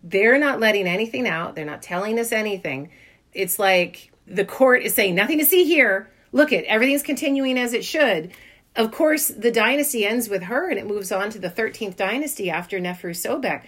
[0.03, 1.53] They're not letting anything out.
[1.53, 2.89] They're not telling us anything.
[3.33, 6.09] It's like the court is saying, nothing to see here.
[6.31, 8.31] Look at everything's continuing as it should
[8.77, 12.49] of course, the dynasty ends with her and it moves on to the 13th dynasty
[12.49, 13.63] after Neferusobek.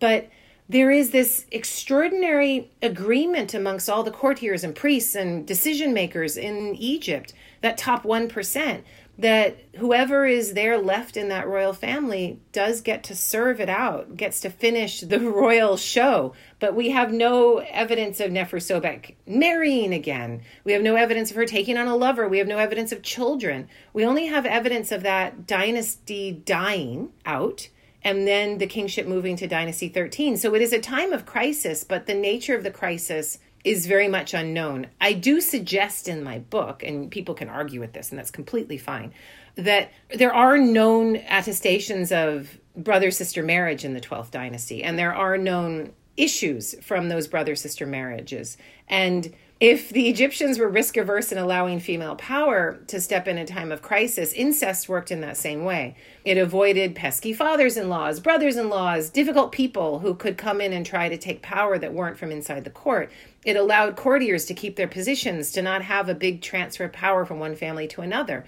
[0.00, 0.28] But
[0.68, 6.74] there is this extraordinary agreement amongst all the courtiers and priests and decision makers in
[6.76, 8.82] Egypt, that top 1%,
[9.16, 14.16] that whoever is there left in that royal family does get to serve it out,
[14.16, 16.34] gets to finish the royal show.
[16.58, 20.42] But we have no evidence of Neferusobek marrying again.
[20.64, 22.28] We have no evidence of her taking on a lover.
[22.28, 23.68] We have no evidence of children.
[23.92, 27.68] We only have evidence of that dynasty dying out
[28.04, 30.36] and then the kingship moving to dynasty 13.
[30.36, 34.08] So it is a time of crisis, but the nature of the crisis is very
[34.08, 34.86] much unknown.
[35.00, 38.76] I do suggest in my book, and people can argue with this, and that's completely
[38.76, 39.12] fine,
[39.56, 45.14] that there are known attestations of brother sister marriage in the 12th dynasty, and there
[45.14, 48.56] are known issues from those brother sister marriages.
[48.88, 53.46] And if the Egyptians were risk averse in allowing female power to step in a
[53.46, 55.96] time of crisis, incest worked in that same way.
[56.22, 60.74] It avoided pesky fathers in laws, brothers in laws, difficult people who could come in
[60.74, 63.10] and try to take power that weren't from inside the court.
[63.46, 67.24] It allowed courtiers to keep their positions, to not have a big transfer of power
[67.24, 68.44] from one family to another.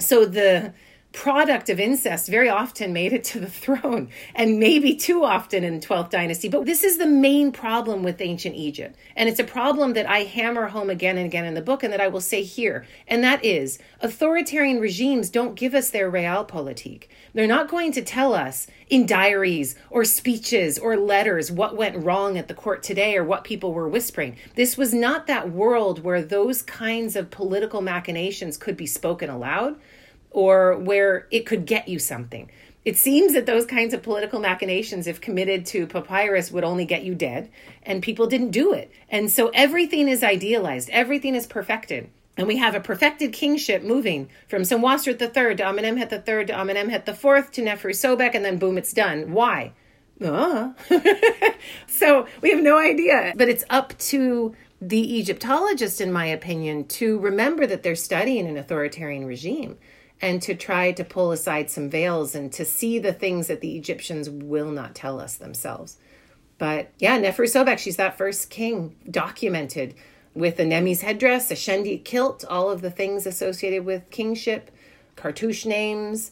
[0.00, 0.72] So the
[1.16, 5.80] product of incest very often made it to the throne and maybe too often in
[5.80, 6.46] 12th dynasty.
[6.46, 8.96] But this is the main problem with ancient egypt.
[9.16, 11.90] And it's a problem that i hammer home again and again in the book and
[11.92, 12.86] that i will say here.
[13.08, 17.04] And that is authoritarian regimes don't give us their realpolitik.
[17.32, 22.36] They're not going to tell us in diaries or speeches or letters what went wrong
[22.36, 24.36] at the court today or what people were whispering.
[24.54, 29.76] This was not that world where those kinds of political machinations could be spoken aloud
[30.36, 32.50] or where it could get you something.
[32.84, 37.02] It seems that those kinds of political machinations, if committed to papyrus, would only get
[37.02, 37.50] you dead,
[37.82, 38.92] and people didn't do it.
[39.08, 42.10] And so everything is idealized, everything is perfected.
[42.36, 47.08] And we have a perfected kingship moving from Senwosret III to Amenemhet III to Amenemhet
[47.08, 49.32] IV to Neferusobek, and then boom, it's done.
[49.32, 49.72] Why?
[50.22, 50.72] Uh.
[51.86, 53.32] so we have no idea.
[53.34, 58.58] But it's up to the Egyptologist, in my opinion, to remember that they're studying an
[58.58, 59.78] authoritarian regime
[60.20, 63.76] and to try to pull aside some veils and to see the things that the
[63.76, 65.98] Egyptians will not tell us themselves.
[66.58, 69.94] But yeah, Neferusobek, she's that first king documented
[70.34, 74.70] with a Nemes headdress, a shendyt kilt, all of the things associated with kingship,
[75.16, 76.30] cartouche names,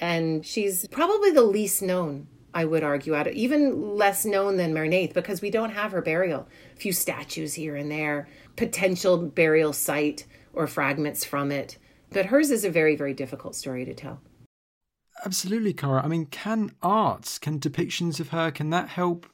[0.00, 4.74] and she's probably the least known, I would argue, out of, even less known than
[4.74, 6.48] Merneith because we don't have her burial.
[6.74, 11.76] A few statues here and there, potential burial site or fragments from it
[12.10, 14.20] but hers is a very, very difficult story to tell.
[15.24, 16.04] Absolutely, Kara.
[16.04, 19.26] I mean, can arts, can depictions of her, can that help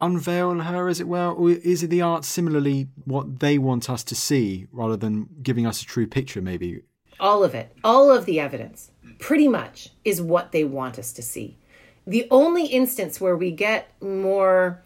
[0.00, 1.30] unveil her, as it were?
[1.30, 5.66] Or is it the art similarly what they want us to see rather than giving
[5.66, 6.82] us a true picture, maybe?
[7.20, 11.22] All of it, all of the evidence, pretty much, is what they want us to
[11.22, 11.58] see.
[12.06, 14.82] The only instance where we get more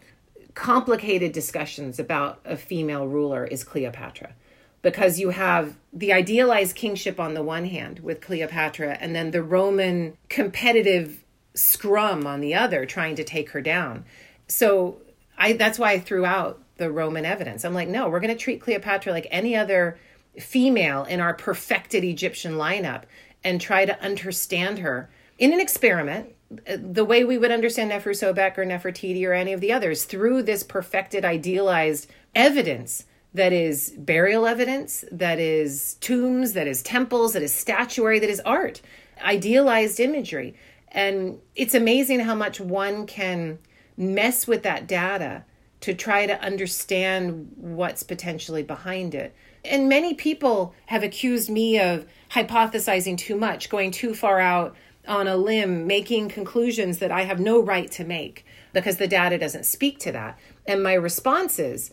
[0.53, 4.33] complicated discussions about a female ruler is Cleopatra
[4.81, 9.43] because you have the idealized kingship on the one hand with Cleopatra, and then the
[9.43, 14.05] Roman competitive scrum on the other trying to take her down.
[14.47, 15.01] So
[15.37, 17.65] I that's why I threw out the Roman evidence.
[17.65, 19.99] I'm like, no, we're going to treat Cleopatra like any other
[20.39, 23.03] female in our perfected Egyptian lineup
[23.43, 26.33] and try to understand her in an experiment
[26.67, 30.43] uh, the way we would understand Neferusobek or Nefertiti or any of the others through
[30.43, 37.43] this perfected, idealized evidence that is burial evidence, that is tombs, that is temples, that
[37.43, 38.81] is statuary, that is art,
[39.21, 40.55] idealized imagery.
[40.91, 43.59] And it's amazing how much one can
[43.95, 45.45] mess with that data
[45.81, 49.35] to try to understand what's potentially behind it.
[49.63, 54.75] And many people have accused me of hypothesizing too much, going too far out
[55.07, 59.37] on a limb, making conclusions that I have no right to make because the data
[59.37, 60.37] doesn't speak to that.
[60.67, 61.91] And my response is,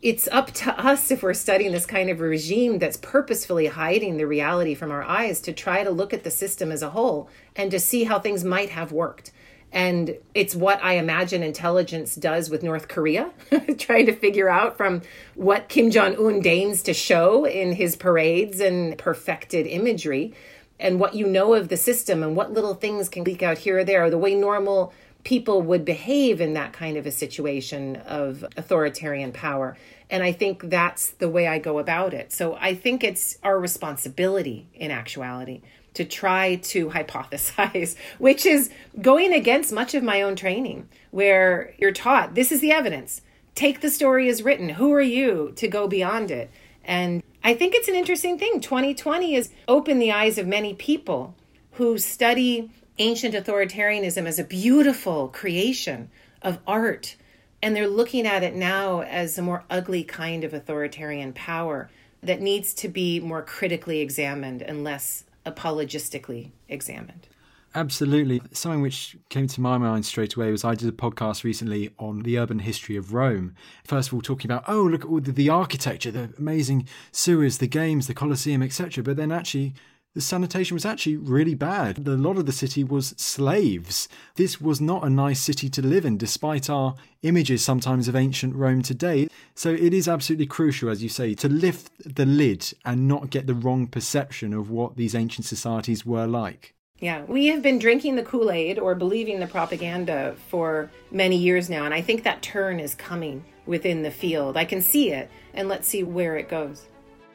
[0.00, 4.26] it's up to us if we're studying this kind of regime that's purposefully hiding the
[4.26, 7.70] reality from our eyes to try to look at the system as a whole and
[7.72, 9.32] to see how things might have worked.
[9.72, 13.32] And it's what I imagine intelligence does with North Korea,
[13.78, 15.02] trying to figure out from
[15.34, 20.32] what Kim Jong un deigns to show in his parades and perfected imagery,
[20.80, 23.78] and what you know of the system and what little things can leak out here
[23.78, 24.92] or there, or the way normal
[25.28, 29.76] people would behave in that kind of a situation of authoritarian power.
[30.08, 32.32] And I think that's the way I go about it.
[32.32, 35.60] So I think it's our responsibility in actuality
[35.92, 38.70] to try to hypothesize, which is
[39.02, 43.20] going against much of my own training, where you're taught this is the evidence.
[43.54, 44.70] Take the story as written.
[44.70, 46.50] Who are you to go beyond it?
[46.84, 48.62] And I think it's an interesting thing.
[48.62, 51.34] 2020 has opened the eyes of many people
[51.72, 56.10] who study ancient authoritarianism as a beautiful creation
[56.42, 57.16] of art.
[57.62, 61.90] And they're looking at it now as a more ugly kind of authoritarian power
[62.22, 67.28] that needs to be more critically examined and less apologistically examined.
[67.74, 68.40] Absolutely.
[68.52, 72.20] Something which came to my mind straight away was I did a podcast recently on
[72.22, 73.54] the urban history of Rome.
[73.84, 77.58] First of all, talking about, oh, look at all the, the architecture, the amazing sewers,
[77.58, 79.04] the games, the Colosseum, etc.
[79.04, 79.74] But then actually
[80.18, 82.04] the sanitation was actually really bad.
[82.08, 84.08] A lot of the city was slaves.
[84.34, 88.56] This was not a nice city to live in, despite our images sometimes of ancient
[88.56, 89.28] Rome today.
[89.54, 93.46] So it is absolutely crucial, as you say, to lift the lid and not get
[93.46, 96.74] the wrong perception of what these ancient societies were like.
[96.98, 101.70] Yeah, we have been drinking the Kool Aid or believing the propaganda for many years
[101.70, 104.56] now, and I think that turn is coming within the field.
[104.56, 106.86] I can see it, and let's see where it goes.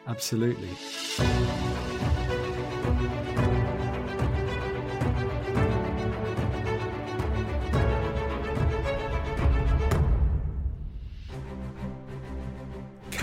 [0.06, 0.68] Absolutely.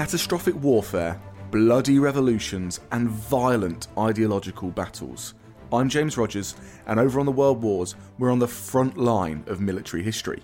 [0.00, 5.34] Catastrophic warfare, bloody revolutions, and violent ideological battles.
[5.74, 6.54] I'm James Rogers,
[6.86, 10.42] and over on the World Wars, we're on the front line of military history.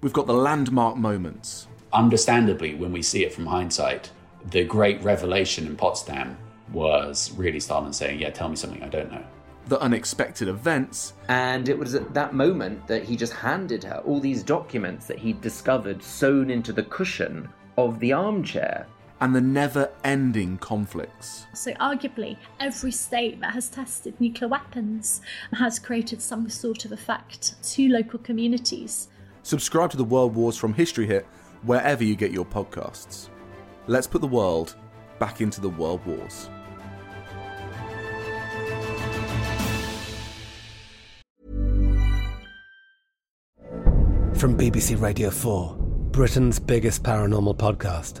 [0.00, 1.68] We've got the landmark moments.
[1.92, 4.10] Understandably, when we see it from hindsight,
[4.50, 6.38] the great revelation in Potsdam
[6.72, 9.22] was really Stalin saying, Yeah, tell me something I don't know.
[9.68, 11.12] The unexpected events.
[11.28, 15.18] And it was at that moment that he just handed her all these documents that
[15.18, 18.86] he'd discovered sewn into the cushion of the armchair
[19.24, 21.46] and the never ending conflicts.
[21.54, 25.22] So, arguably, every state that has tested nuclear weapons
[25.54, 29.08] has created some sort of effect to local communities.
[29.42, 31.24] Subscribe to the World Wars from History Hit
[31.62, 33.30] wherever you get your podcasts.
[33.86, 34.76] Let's put the world
[35.18, 36.50] back into the World Wars.
[44.34, 45.76] From BBC Radio 4,
[46.10, 48.20] Britain's biggest paranormal podcast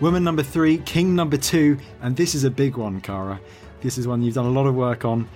[0.00, 3.40] Woman number three, king number two, and this is a big one, Kara.
[3.80, 5.28] This is one you've done a lot of work on.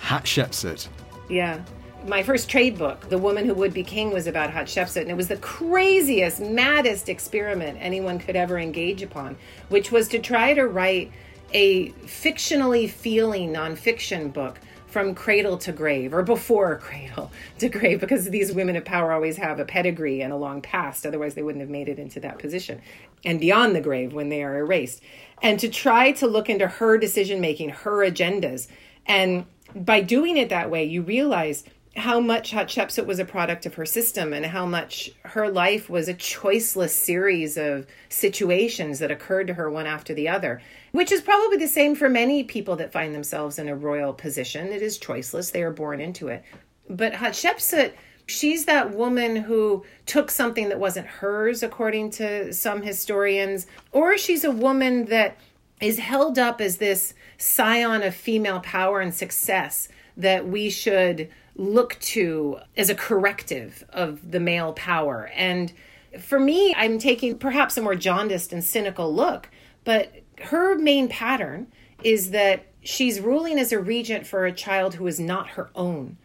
[0.00, 0.88] Hatshepsut.
[1.28, 1.62] Yeah.
[2.06, 5.16] My first trade book, The Woman Who Would Be King, was about Hatshepsut, and it
[5.16, 9.36] was the craziest, maddest experiment anyone could ever engage upon,
[9.68, 11.10] which was to try to write
[11.52, 18.30] a fictionally feeling nonfiction book from cradle to grave or before cradle to grave because
[18.30, 21.60] these women of power always have a pedigree and a long past otherwise they wouldn't
[21.60, 22.80] have made it into that position
[23.24, 25.02] and beyond the grave when they are erased.
[25.42, 28.68] And to try to look into her decision making her agendas
[29.06, 31.64] and by doing it that way you realize
[31.98, 36.08] how much Hatshepsut was a product of her system and how much her life was
[36.08, 40.60] a choiceless series of situations that occurred to her one after the other,
[40.92, 44.68] which is probably the same for many people that find themselves in a royal position.
[44.68, 46.44] It is choiceless, they are born into it.
[46.88, 47.92] But Hatshepsut,
[48.26, 54.44] she's that woman who took something that wasn't hers, according to some historians, or she's
[54.44, 55.36] a woman that
[55.80, 61.98] is held up as this scion of female power and success that we should look
[62.00, 65.30] to as a corrective of the male power.
[65.34, 65.72] And
[66.20, 69.50] for me, I'm taking perhaps a more jaundiced and cynical look,
[69.84, 70.12] but
[70.44, 71.66] her main pattern
[72.02, 76.16] is that she's ruling as a regent for a child who is not her own.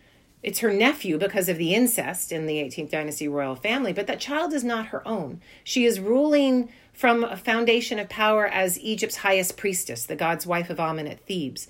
[0.43, 4.19] It's her nephew because of the incest in the 18th dynasty royal family, but that
[4.19, 5.41] child is not her own.
[5.63, 10.69] She is ruling from a foundation of power as Egypt's highest priestess, the god's wife
[10.69, 11.67] of Amen at Thebes.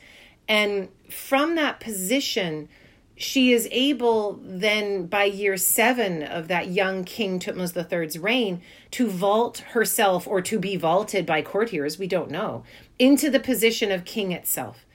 [0.48, 2.68] And from that position,
[3.16, 8.62] she is able then by year seven of that young king Thutmose III's reign
[8.92, 12.64] to vault herself or to be vaulted by courtiers, we don't know,
[12.98, 14.86] into the position of king itself.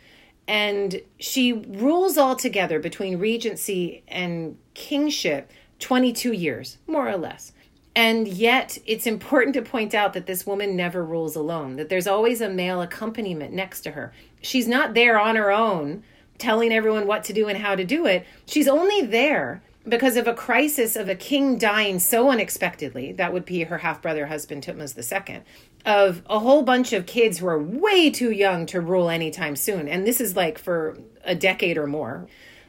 [0.48, 7.52] And she rules altogether between regency and kingship 22 years, more or less.
[7.94, 12.06] And yet, it's important to point out that this woman never rules alone, that there's
[12.06, 14.12] always a male accompaniment next to her.
[14.40, 16.04] She's not there on her own
[16.38, 18.26] telling everyone what to do and how to do it.
[18.46, 23.12] She's only there because of a crisis of a king dying so unexpectedly.
[23.12, 25.42] That would be her half brother husband, Thutmose II,
[25.86, 29.88] of a whole bunch of kids who are way too young to rule anytime soon.
[29.88, 32.26] And this is like for a decade or more.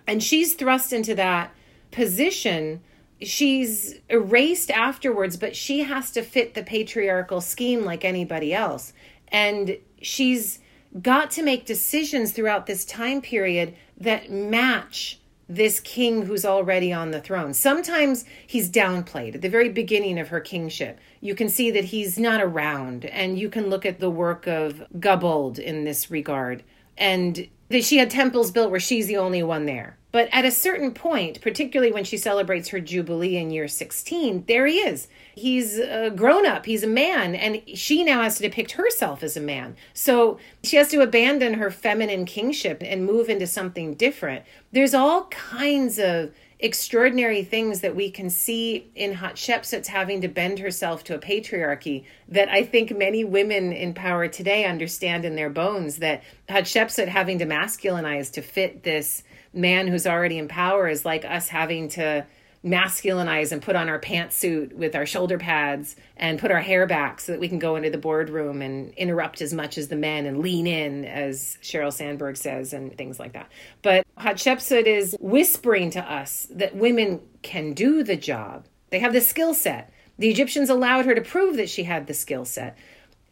[0.07, 1.53] And she's thrust into that
[1.91, 2.81] position.
[3.21, 8.93] She's erased afterwards, but she has to fit the patriarchal scheme like anybody else.
[9.27, 10.59] And she's
[11.01, 17.09] got to make decisions throughout this time period that match this king who's already on
[17.11, 17.53] the throne.
[17.53, 20.99] Sometimes he's downplayed at the very beginning of her kingship.
[21.21, 24.83] You can see that he's not around, and you can look at the work of
[24.99, 26.63] Gabolde in this regard.
[26.97, 29.97] And that she had temples built where she's the only one there.
[30.11, 34.65] But at a certain point, particularly when she celebrates her jubilee in year 16, there
[34.65, 35.07] he is.
[35.35, 39.37] He's a grown up, he's a man, and she now has to depict herself as
[39.37, 39.75] a man.
[39.93, 44.45] So she has to abandon her feminine kingship and move into something different.
[44.71, 46.31] There's all kinds of
[46.61, 52.03] extraordinary things that we can see in Hatshepsut's having to bend herself to a patriarchy
[52.27, 57.39] that I think many women in power today understand in their bones that Hatshepsut having
[57.39, 59.23] to masculinize to fit this
[59.53, 62.25] man who's already in power is like us having to
[62.61, 67.21] masculinize and put on our pantsuit with our shoulder pads and put our hair back
[67.21, 70.25] so that we can go into the boardroom and interrupt as much as the men
[70.25, 73.49] and lean in, as Sheryl Sandberg says, and things like that.
[73.81, 78.65] But Hatshepsut is whispering to us that women can do the job.
[78.89, 79.93] They have the skill set.
[80.17, 82.77] The Egyptians allowed her to prove that she had the skill set.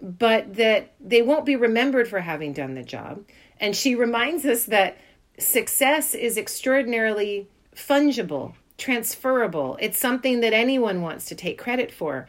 [0.02, 3.24] but that they won't be remembered for having done the job.
[3.60, 4.98] And she reminds us that
[5.38, 9.78] success is extraordinarily fungible, transferable.
[9.80, 12.28] It's something that anyone wants to take credit for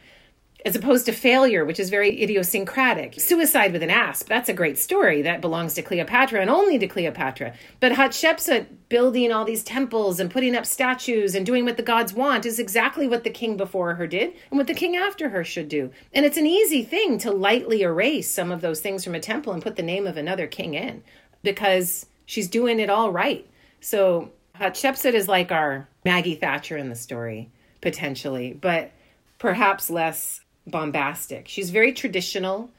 [0.65, 3.19] as opposed to failure, which is very idiosyncratic.
[3.19, 5.21] Suicide with an asp, that's a great story.
[5.21, 7.53] That belongs to Cleopatra and only to Cleopatra.
[7.79, 12.13] But Hatshepsut building all these temples and putting up statues and doing what the gods
[12.13, 15.43] want is exactly what the king before her did and what the king after her
[15.43, 15.91] should do.
[16.13, 19.53] And it's an easy thing to lightly erase some of those things from a temple
[19.53, 21.03] and put the name of another king in
[21.41, 23.43] because she's doing it all right.
[23.81, 27.49] So Hatshepsut is like our Maggie Thatcher in the story,
[27.81, 28.91] potentially, but
[29.39, 31.47] perhaps less bombastic.
[31.47, 32.69] She's very traditional.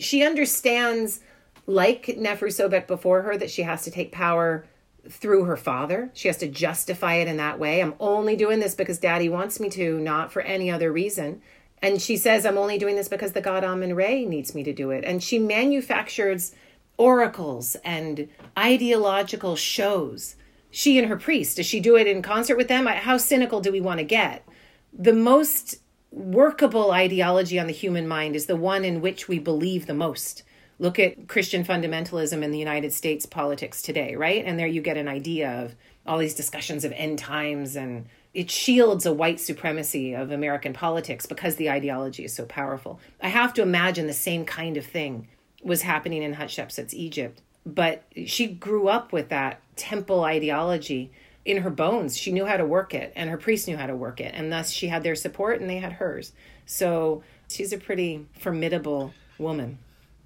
[0.00, 1.20] She understands,
[1.66, 4.66] like Neferusobek before her, that she has to take power
[5.08, 6.10] through her father.
[6.12, 7.80] She has to justify it in that way.
[7.80, 11.40] I'm only doing this because daddy wants me to, not for any other reason.
[11.80, 14.74] And she says, I'm only doing this because the god Amun Re needs me to
[14.74, 15.04] do it.
[15.06, 16.54] And she manufactures
[17.00, 18.28] oracles and
[18.58, 20.36] ideological shows.
[20.70, 22.84] She and her priest, does she do it in concert with them?
[22.84, 24.46] How cynical do we want to get?
[24.92, 25.76] The most
[26.12, 30.42] workable ideology on the human mind is the one in which we believe the most.
[30.78, 34.44] Look at Christian fundamentalism in the United States politics today, right?
[34.44, 35.74] And there you get an idea of
[36.06, 41.24] all these discussions of end times and it shields a white supremacy of American politics
[41.24, 43.00] because the ideology is so powerful.
[43.22, 45.28] I have to imagine the same kind of thing
[45.62, 47.42] was happening in Hatshepsut's Egypt.
[47.66, 51.10] But she grew up with that temple ideology
[51.44, 52.16] in her bones.
[52.16, 54.52] She knew how to work it, and her priest knew how to work it, and
[54.52, 56.32] thus she had their support and they had hers.
[56.66, 59.78] So she's a pretty formidable woman.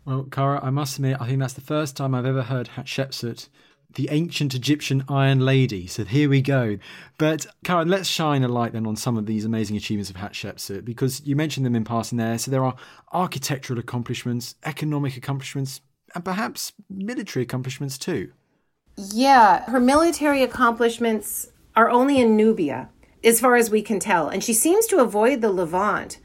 [0.05, 3.49] Well, Kara, I must admit, I think that's the first time I've ever heard Hatshepsut,
[3.95, 5.87] the ancient Egyptian Iron Lady.
[5.87, 6.79] So here we go.
[7.19, 10.85] But, Karen, let's shine a light then on some of these amazing achievements of Hatshepsut,
[10.85, 12.39] because you mentioned them in passing there.
[12.39, 12.77] So there are
[13.13, 15.81] architectural accomplishments, economic accomplishments,
[16.15, 18.33] and perhaps military accomplishments too.
[18.97, 22.91] Yeah, her military accomplishments are only in Nubia,
[23.25, 24.29] as far as we can tell.
[24.29, 26.19] And she seems to avoid the Levant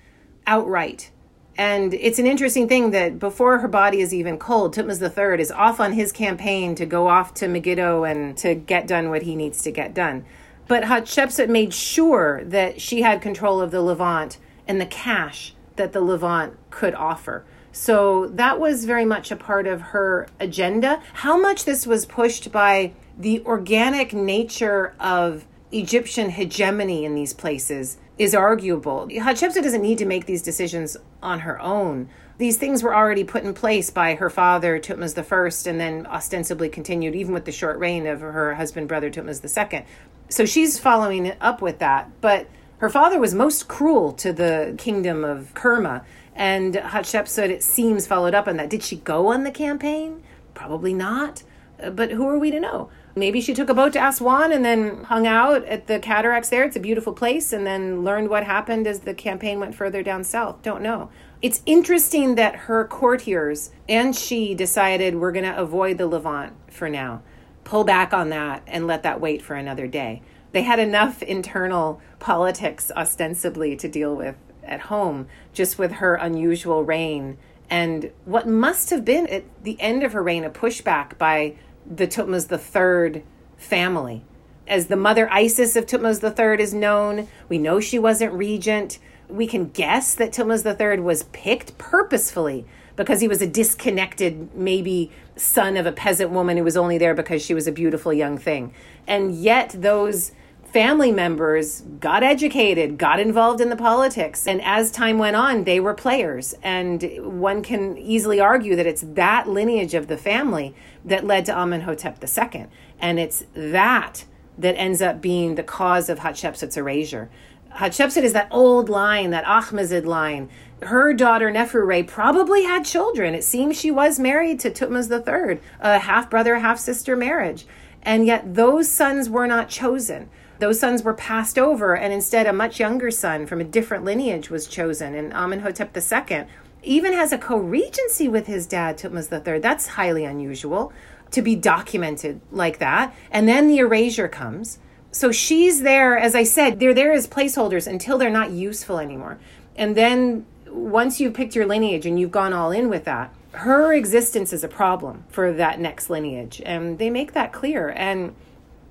[0.45, 1.11] outright.
[1.59, 5.51] And it's an interesting thing that before her body is even cold, Thutmose III is
[5.51, 9.35] off on his campaign to go off to Megiddo and to get done what he
[9.35, 10.23] needs to get done.
[10.69, 14.37] But Hatshepsut made sure that she had control of the Levant
[14.69, 17.43] and the cash that the Levant could offer.
[17.73, 21.03] So that was very much a part of her agenda.
[21.11, 27.97] How much this was pushed by the organic nature of Egyptian hegemony in these places
[28.19, 29.07] is arguable.
[29.07, 32.09] Hatshepsut doesn't need to make these decisions on her own.
[32.37, 36.69] These things were already put in place by her father, Thutmose I, and then ostensibly
[36.69, 39.85] continued even with the short reign of her husband, brother Thutmose II.
[40.29, 42.09] So she's following up with that.
[42.21, 42.47] But
[42.79, 46.03] her father was most cruel to the kingdom of Kerma
[46.35, 48.69] and Hatshepsut, it seems, followed up on that.
[48.69, 50.23] Did she go on the campaign?
[50.53, 51.43] Probably not.
[51.91, 52.89] But who are we to know?
[53.19, 56.63] Maybe she took a boat to Aswan and then hung out at the cataracts there.
[56.63, 60.23] It's a beautiful place, and then learned what happened as the campaign went further down
[60.23, 60.61] south.
[60.61, 61.09] Don't know.
[61.41, 66.89] It's interesting that her courtiers and she decided we're going to avoid the Levant for
[66.89, 67.21] now,
[67.63, 70.21] pull back on that, and let that wait for another day.
[70.51, 76.83] They had enough internal politics, ostensibly, to deal with at home just with her unusual
[76.83, 77.37] reign
[77.69, 81.55] and what must have been at the end of her reign a pushback by
[81.89, 83.23] the Thutmose III
[83.57, 84.23] family.
[84.67, 88.99] As the mother Isis of Thutmose III is known, we know she wasn't regent.
[89.27, 92.65] We can guess that Tutmos III was picked purposefully
[92.95, 97.15] because he was a disconnected, maybe son of a peasant woman who was only there
[97.15, 98.73] because she was a beautiful young thing.
[99.07, 100.33] And yet, those
[100.71, 104.45] family members got educated, got involved in the politics.
[104.45, 106.53] And as time went on, they were players.
[106.61, 110.75] And one can easily argue that it's that lineage of the family
[111.05, 112.67] that led to Amenhotep II.
[112.99, 114.25] And it's that
[114.57, 117.29] that ends up being the cause of Hatshepsut's erasure.
[117.75, 120.49] Hatshepsut is that old line, that Ahmosid line.
[120.81, 123.35] Her daughter Nefru probably had children.
[123.35, 127.65] It seems she was married to Thutmose III, a half brother, half sister marriage.
[128.01, 130.29] And yet those sons were not chosen
[130.59, 134.49] those sons were passed over, and instead, a much younger son from a different lineage
[134.49, 135.15] was chosen.
[135.15, 136.45] And Amenhotep II
[136.83, 139.59] even has a co regency with his dad, Thutmose III.
[139.59, 140.93] That's highly unusual
[141.31, 143.13] to be documented like that.
[143.31, 144.79] And then the erasure comes.
[145.11, 149.39] So she's there, as I said, they're there as placeholders until they're not useful anymore.
[149.75, 153.93] And then once you've picked your lineage and you've gone all in with that, her
[153.93, 156.61] existence is a problem for that next lineage.
[156.65, 157.89] And they make that clear.
[157.89, 158.35] And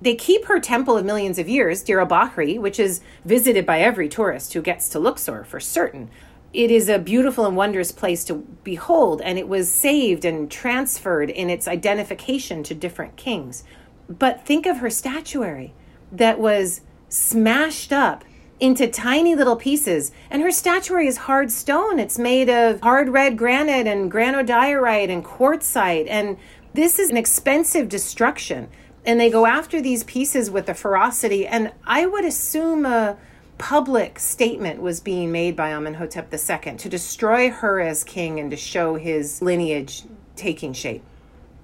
[0.01, 3.81] they keep her temple of millions of years, Deir el Bahri, which is visited by
[3.81, 6.09] every tourist who gets to Luxor for certain.
[6.53, 11.29] It is a beautiful and wondrous place to behold, and it was saved and transferred
[11.29, 13.63] in its identification to different kings.
[14.07, 15.73] But think of her statuary
[16.11, 18.23] that was smashed up
[18.59, 20.11] into tiny little pieces.
[20.29, 21.99] And her statuary is hard stone.
[21.99, 26.07] It's made of hard red granite and granodiorite and quartzite.
[26.09, 26.37] And
[26.73, 28.69] this is an expensive destruction.
[29.05, 31.47] And they go after these pieces with a ferocity.
[31.47, 33.17] And I would assume a
[33.59, 38.57] public statement was being made by Amenhotep II to destroy her as king and to
[38.57, 40.03] show his lineage
[40.35, 41.03] taking shape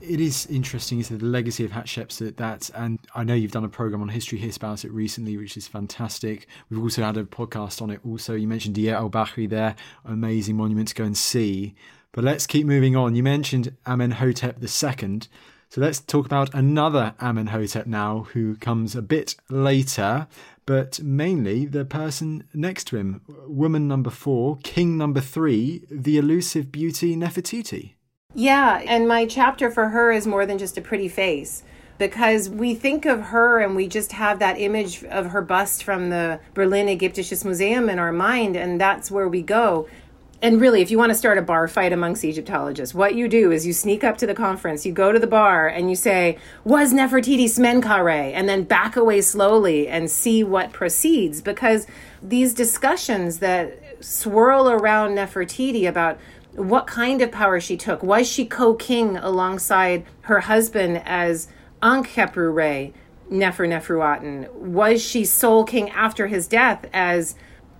[0.07, 3.69] it is interesting, is the legacy of Hatshepsut that, and I know you've done a
[3.69, 6.47] program on History Hit about it recently, which is fantastic.
[6.69, 8.01] We've also had a podcast on it.
[8.05, 11.75] Also, you mentioned Deir el Bahri there, amazing monument to go and see.
[12.11, 13.15] But let's keep moving on.
[13.15, 15.21] You mentioned Amenhotep II.
[15.69, 20.27] So let's talk about another Amenhotep now, who comes a bit later,
[20.65, 26.71] but mainly the person next to him, woman number four, king number three, the elusive
[26.71, 27.93] beauty Nefertiti.
[28.33, 31.63] Yeah, and my chapter for her is more than just a pretty face
[31.97, 36.09] because we think of her and we just have that image of her bust from
[36.09, 39.87] the Berlin Ägyptisches Museum in our mind, and that's where we go.
[40.41, 43.51] And really, if you want to start a bar fight amongst Egyptologists, what you do
[43.51, 46.37] is you sneak up to the conference, you go to the bar, and you say,
[46.63, 48.33] Was Nefertiti Smenkhare?
[48.33, 51.41] And then back away slowly and see what proceeds.
[51.41, 51.87] Because
[52.21, 56.19] these discussions that swirl around Nefertiti about
[56.53, 58.01] what kind of power she took.
[58.03, 61.47] Was she co-king alongside her husband as
[61.81, 62.93] Ankhkheperure,
[63.29, 64.49] Nefer?
[64.53, 67.35] Was she sole king after his death as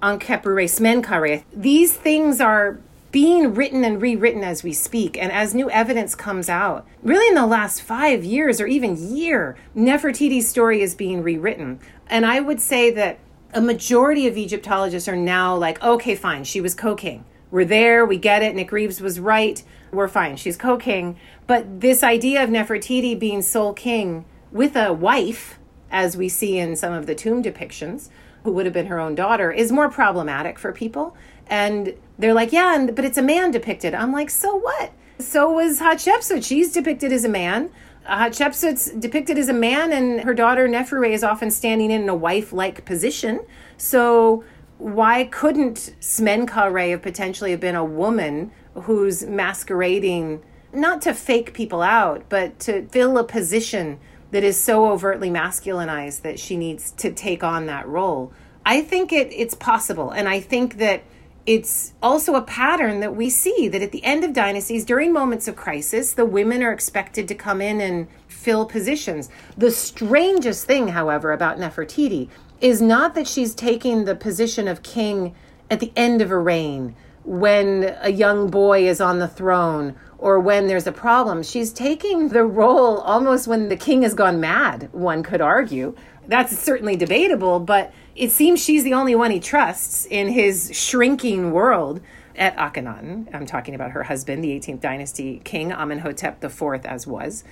[0.06, 1.44] Ankhkheperure Smenkhare?
[1.54, 2.80] These things are
[3.12, 5.18] being written and rewritten as we speak.
[5.18, 9.58] And as new evidence comes out, really in the last five years or even year,
[9.76, 11.80] Nefertiti's story is being rewritten.
[12.08, 13.20] And I would say that
[13.54, 17.26] a majority of Egyptologists are now like, okay, fine, she was co king
[17.56, 18.54] we're there, we get it.
[18.54, 19.64] Nick Reeves was right.
[19.92, 20.36] We're fine.
[20.36, 21.18] She's co king.
[21.48, 25.58] But this idea of Nefertiti being sole king with a wife,
[25.90, 28.10] as we see in some of the tomb depictions,
[28.46, 31.18] who would have been her own daughter, is more problematic for people.
[31.48, 33.94] And they're like, yeah, and, but it's a man depicted.
[33.94, 34.94] I'm like, so what?
[35.20, 36.46] So was Hatshepsut.
[36.46, 37.72] She's depicted as a man.
[38.06, 42.16] Uh, Hatshepsut's depicted as a man, and her daughter Neferre is often standing in a
[42.16, 43.42] wife like position.
[43.78, 44.44] So
[44.78, 51.82] why couldn't Smenkhare have potentially have been a woman who's masquerading not to fake people
[51.82, 54.00] out, but to fill a position
[54.36, 58.34] that is so overtly masculinized that she needs to take on that role?
[58.66, 60.12] I think it, it's possible.
[60.12, 61.04] And I think that
[61.46, 65.48] it's also a pattern that we see that at the end of dynasties, during moments
[65.48, 69.30] of crisis, the women are expected to come in and fill positions.
[69.56, 72.28] The strangest thing, however, about Nefertiti
[72.60, 75.34] is not that she's taking the position of king
[75.72, 79.96] at the end of a reign when a young boy is on the throne
[80.26, 81.44] or when there's a problem.
[81.44, 85.96] She's taking the role almost when the king has gone mad, one could argue.
[86.28, 91.52] That's certainly debatable, but it seems she's the only one he trusts in his shrinking
[91.52, 92.02] world
[92.36, 93.30] at Akhenaten.
[93.36, 97.44] I'm talking about her husband, the 18th dynasty king, Amenhotep IV, as was.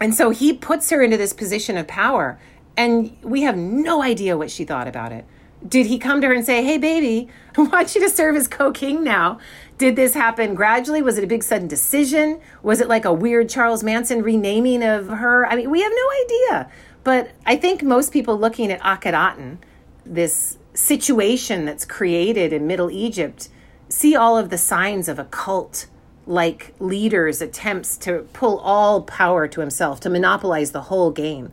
[0.00, 2.40] And so he puts her into this position of power
[2.78, 5.26] and we have no idea what she thought about it.
[5.68, 7.28] Did he come to her and say, Hey, baby,
[7.58, 9.38] I want you to serve as co king now?
[9.78, 11.02] Did this happen gradually?
[11.02, 12.40] Was it a big sudden decision?
[12.62, 15.46] Was it like a weird Charles Manson renaming of her?
[15.46, 16.70] I mean, we have no idea.
[17.04, 19.58] But I think most people looking at Akhenaten,
[20.06, 23.48] this situation that's created in Middle Egypt,
[23.88, 25.86] see all of the signs of a cult
[26.26, 31.50] like leaders' attempts to pull all power to himself, to monopolize the whole game.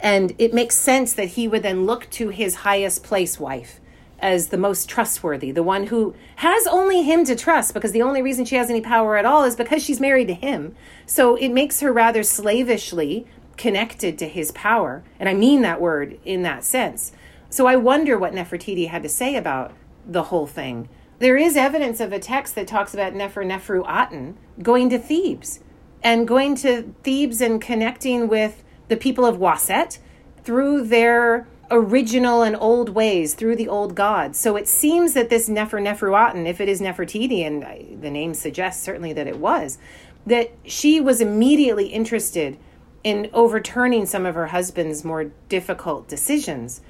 [0.00, 3.80] And it makes sense that he would then look to his highest place wife
[4.18, 8.22] as the most trustworthy, the one who has only him to trust because the only
[8.22, 10.74] reason she has any power at all is because she's married to him.
[11.04, 15.04] So it makes her rather slavishly connected to his power.
[15.18, 17.12] And I mean that word in that sense.
[17.50, 19.72] So I wonder what Nefertiti had to say about
[20.06, 20.88] the whole thing.
[21.18, 25.60] There is evidence of a text that talks about Neferneferuaten going to Thebes
[26.02, 29.98] and going to Thebes and connecting with the people of Waset
[30.44, 34.38] through their original and old ways, through the old gods.
[34.38, 39.12] So it seems that this Neferneferuaten, if it is Nefertiti, and the name suggests certainly
[39.12, 39.78] that it was,
[40.26, 42.58] that she was immediately interested
[43.04, 46.80] in overturning some of her husband's more difficult decisions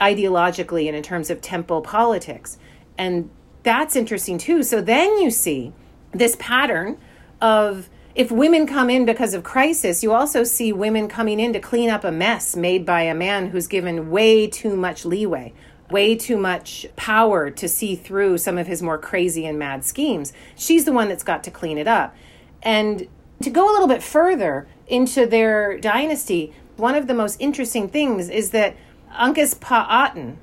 [0.00, 2.58] ideologically and in terms of temple politics.
[2.96, 3.30] And
[3.62, 4.62] that's interesting too.
[4.62, 5.72] So then you see
[6.12, 6.98] this pattern
[7.40, 11.60] of if women come in because of crisis, you also see women coming in to
[11.60, 15.52] clean up a mess made by a man who's given way too much leeway.
[15.90, 20.32] way too much power to see through some of his more crazy and mad schemes.
[20.56, 22.14] She's the one that's got to clean it up.
[22.62, 23.06] And
[23.42, 28.28] to go a little bit further into their dynasty, one of the most interesting things
[28.28, 28.76] is that
[29.12, 30.36] Ankhesenpaaten,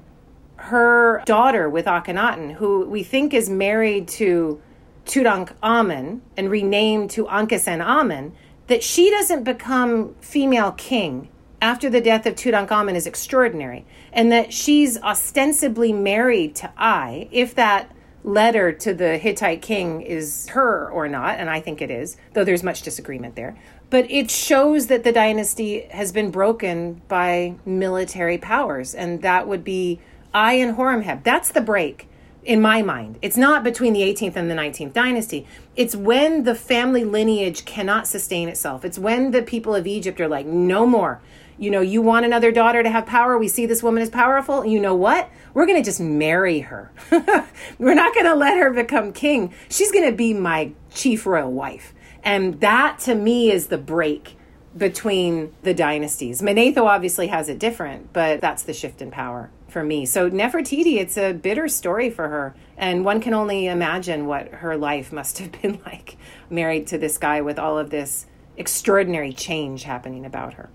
[0.55, 4.61] her daughter with Akhenaten, who we think is married to
[5.06, 8.34] Tutankhamun and renamed to Amen,
[8.68, 11.30] that she doesn't become female king
[11.62, 17.56] after the death of Tutankhamun is extraordinary, and that she's ostensibly married to Ay, if
[17.56, 17.89] that
[18.24, 22.43] letter to the Hittite king is her or not, and I think it is, though
[22.43, 23.56] there's much disagreement there.
[23.89, 29.64] But it shows that the dynasty has been broken by military powers, and that would
[29.64, 29.99] be
[30.34, 31.24] Ay and Horemheb.
[31.24, 32.10] That's the break
[32.45, 33.17] in my mind.
[33.21, 35.47] It's not between the 18th and the 19th dynasty.
[35.75, 38.83] It's when the family lineage cannot sustain itself.
[38.83, 41.21] It's when the people of Egypt are like, no more.
[41.57, 43.37] You know, you want another daughter to have power.
[43.37, 44.65] We see this woman is powerful.
[44.65, 45.29] You know what?
[45.53, 46.91] We're going to just marry her.
[47.77, 49.53] We're not going to let her become king.
[49.69, 51.93] She's going to be my chief royal wife.
[52.23, 54.35] And that to me is the break
[54.75, 56.41] between the dynasties.
[56.41, 60.05] Manetho obviously has it different, but that's the shift in power for me.
[60.05, 62.55] So Nefertiti, it's a bitter story for her.
[62.78, 66.15] And one can only imagine what her life must have been like
[66.49, 70.69] married to this guy with all of this extraordinary change happening about her.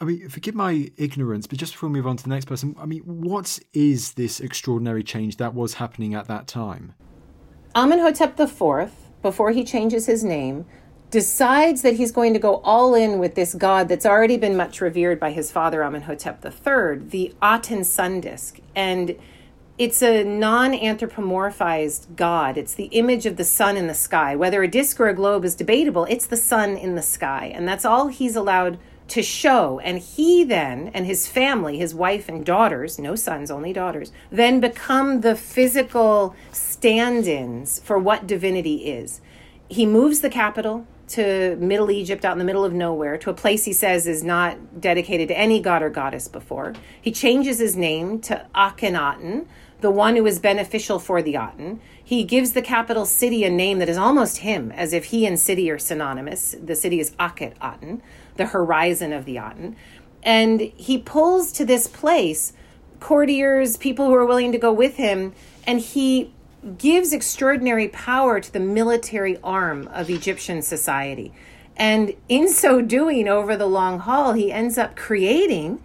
[0.00, 2.74] I mean, forgive my ignorance, but just before we move on to the next person,
[2.78, 6.94] I mean, what is this extraordinary change that was happening at that time?
[7.74, 8.90] Amenhotep IV,
[9.22, 10.66] before he changes his name,
[11.10, 14.80] decides that he's going to go all in with this god that's already been much
[14.80, 18.58] revered by his father Amenhotep III, the Aten sun disk.
[18.74, 19.16] And
[19.78, 22.56] it's a non anthropomorphized god.
[22.56, 24.34] It's the image of the sun in the sky.
[24.34, 27.52] Whether a disk or a globe is debatable, it's the sun in the sky.
[27.54, 28.78] And that's all he's allowed
[29.08, 29.78] to show.
[29.80, 34.60] And he then, and his family, his wife and daughters, no sons, only daughters, then
[34.60, 39.20] become the physical stand ins for what divinity is.
[39.68, 43.34] He moves the capital to Middle Egypt, out in the middle of nowhere, to a
[43.34, 46.74] place he says is not dedicated to any god or goddess before.
[47.00, 49.46] He changes his name to Akhenaten,
[49.80, 51.80] the one who is beneficial for the Aten.
[52.02, 55.38] He gives the capital city a name that is almost him, as if he and
[55.38, 56.54] city are synonymous.
[56.60, 58.02] The city is Akhet Aten
[58.36, 59.76] the horizon of the Aten.
[60.22, 62.52] And he pulls to this place
[63.00, 65.34] courtiers, people who are willing to go with him,
[65.66, 66.32] and he
[66.78, 71.32] gives extraordinary power to the military arm of Egyptian society.
[71.76, 75.82] And in so doing, over the long haul, he ends up creating,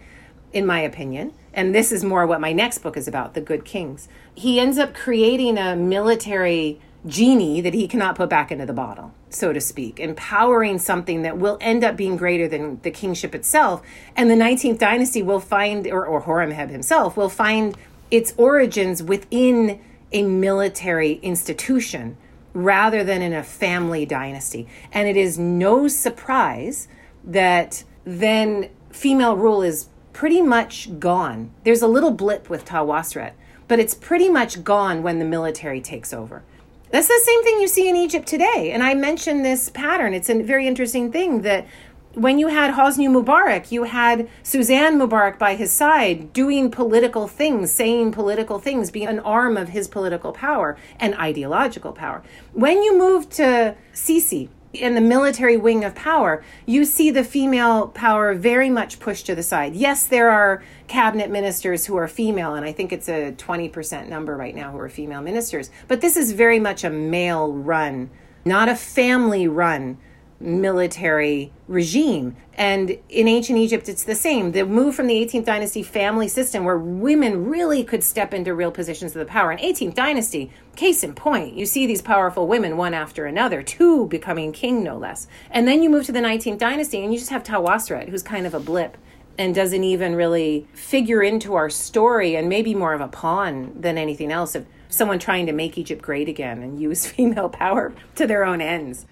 [0.53, 3.65] in my opinion, and this is more what my next book is about The Good
[3.65, 4.07] Kings.
[4.33, 9.11] He ends up creating a military genie that he cannot put back into the bottle,
[9.29, 13.81] so to speak, empowering something that will end up being greater than the kingship itself.
[14.15, 17.75] And the 19th dynasty will find, or, or Horemheb himself, will find
[18.11, 19.81] its origins within
[20.11, 22.17] a military institution
[22.53, 24.67] rather than in a family dynasty.
[24.91, 26.87] And it is no surprise
[27.23, 31.51] that then female rule is pretty much gone.
[31.63, 33.33] There's a little blip with Tawosret,
[33.67, 36.43] but it's pretty much gone when the military takes over.
[36.91, 38.71] That's the same thing you see in Egypt today.
[38.73, 40.13] And I mentioned this pattern.
[40.13, 41.65] It's a very interesting thing that
[42.13, 47.71] when you had Hosni Mubarak, you had Suzanne Mubarak by his side doing political things,
[47.71, 52.21] saying political things, being an arm of his political power and ideological power.
[52.53, 57.89] When you move to Sisi, in the military wing of power, you see the female
[57.89, 59.75] power very much pushed to the side.
[59.75, 64.37] Yes, there are cabinet ministers who are female, and I think it's a 20% number
[64.37, 68.09] right now who are female ministers, but this is very much a male run,
[68.45, 69.97] not a family run
[70.41, 72.35] military regime.
[72.55, 74.51] And in ancient Egypt, it's the same.
[74.51, 78.71] The move from the 18th dynasty family system, where women really could step into real
[78.71, 79.51] positions of the power.
[79.51, 84.07] In 18th dynasty, case in point, you see these powerful women one after another, two
[84.07, 85.27] becoming king, no less.
[85.49, 88.45] And then you move to the 19th dynasty, and you just have Tawosret, who's kind
[88.45, 88.97] of a blip
[89.37, 93.97] and doesn't even really figure into our story and maybe more of a pawn than
[93.97, 98.27] anything else of someone trying to make Egypt great again and use female power to
[98.27, 99.05] their own ends.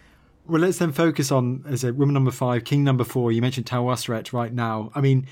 [0.49, 3.31] Well, let's then focus on as a woman number five, king number four.
[3.31, 4.91] You mentioned Tawosret right now.
[4.95, 5.27] I mean,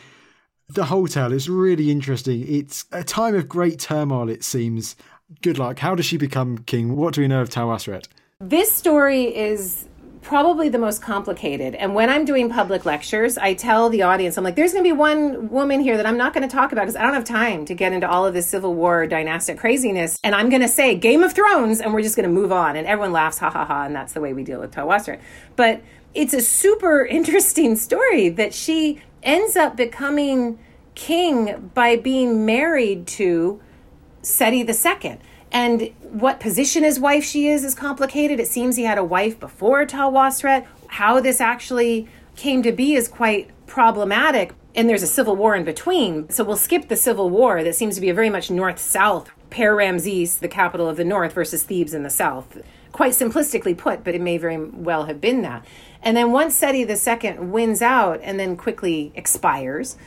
[0.70, 2.45] the whole tale is really interesting.
[2.47, 4.95] It's a time of great turmoil, it seems.
[5.41, 5.80] Good luck.
[5.80, 6.95] How does she become king?
[6.95, 8.07] What do we know of Tawosret?
[8.39, 9.88] This story is
[10.28, 11.73] probably the most complicated.
[11.73, 14.88] And when I'm doing public lectures, I tell the audience, I'm like, there's going to
[14.88, 17.23] be one woman here that I'm not going to talk about because I don't have
[17.23, 20.19] time to get into all of this Civil War dynastic craziness.
[20.25, 22.75] And I'm going to say Game of Thrones, and we're just going to move on.
[22.75, 23.86] And everyone laughs, ha ha ha.
[23.86, 25.21] And that's the way we deal with Tawosret.
[25.55, 25.82] But
[26.13, 30.59] it's a super interesting story that she ends up becoming
[30.93, 33.61] king by being married to
[34.23, 35.19] Seti II.
[35.51, 38.39] And what position his wife she is is complicated.
[38.39, 40.65] It seems he had a wife before Tawosret.
[40.87, 44.53] How this actually came to be is quite problematic.
[44.75, 46.29] And there's a civil war in between.
[46.29, 49.31] So we'll skip the civil war that seems to be a very much north south.
[49.49, 52.57] Per Ramses, the capital of the north, versus Thebes in the south.
[52.91, 55.65] Quite simplistically put, but it may very well have been that.
[56.01, 59.97] And then once Seti II wins out and then quickly expires,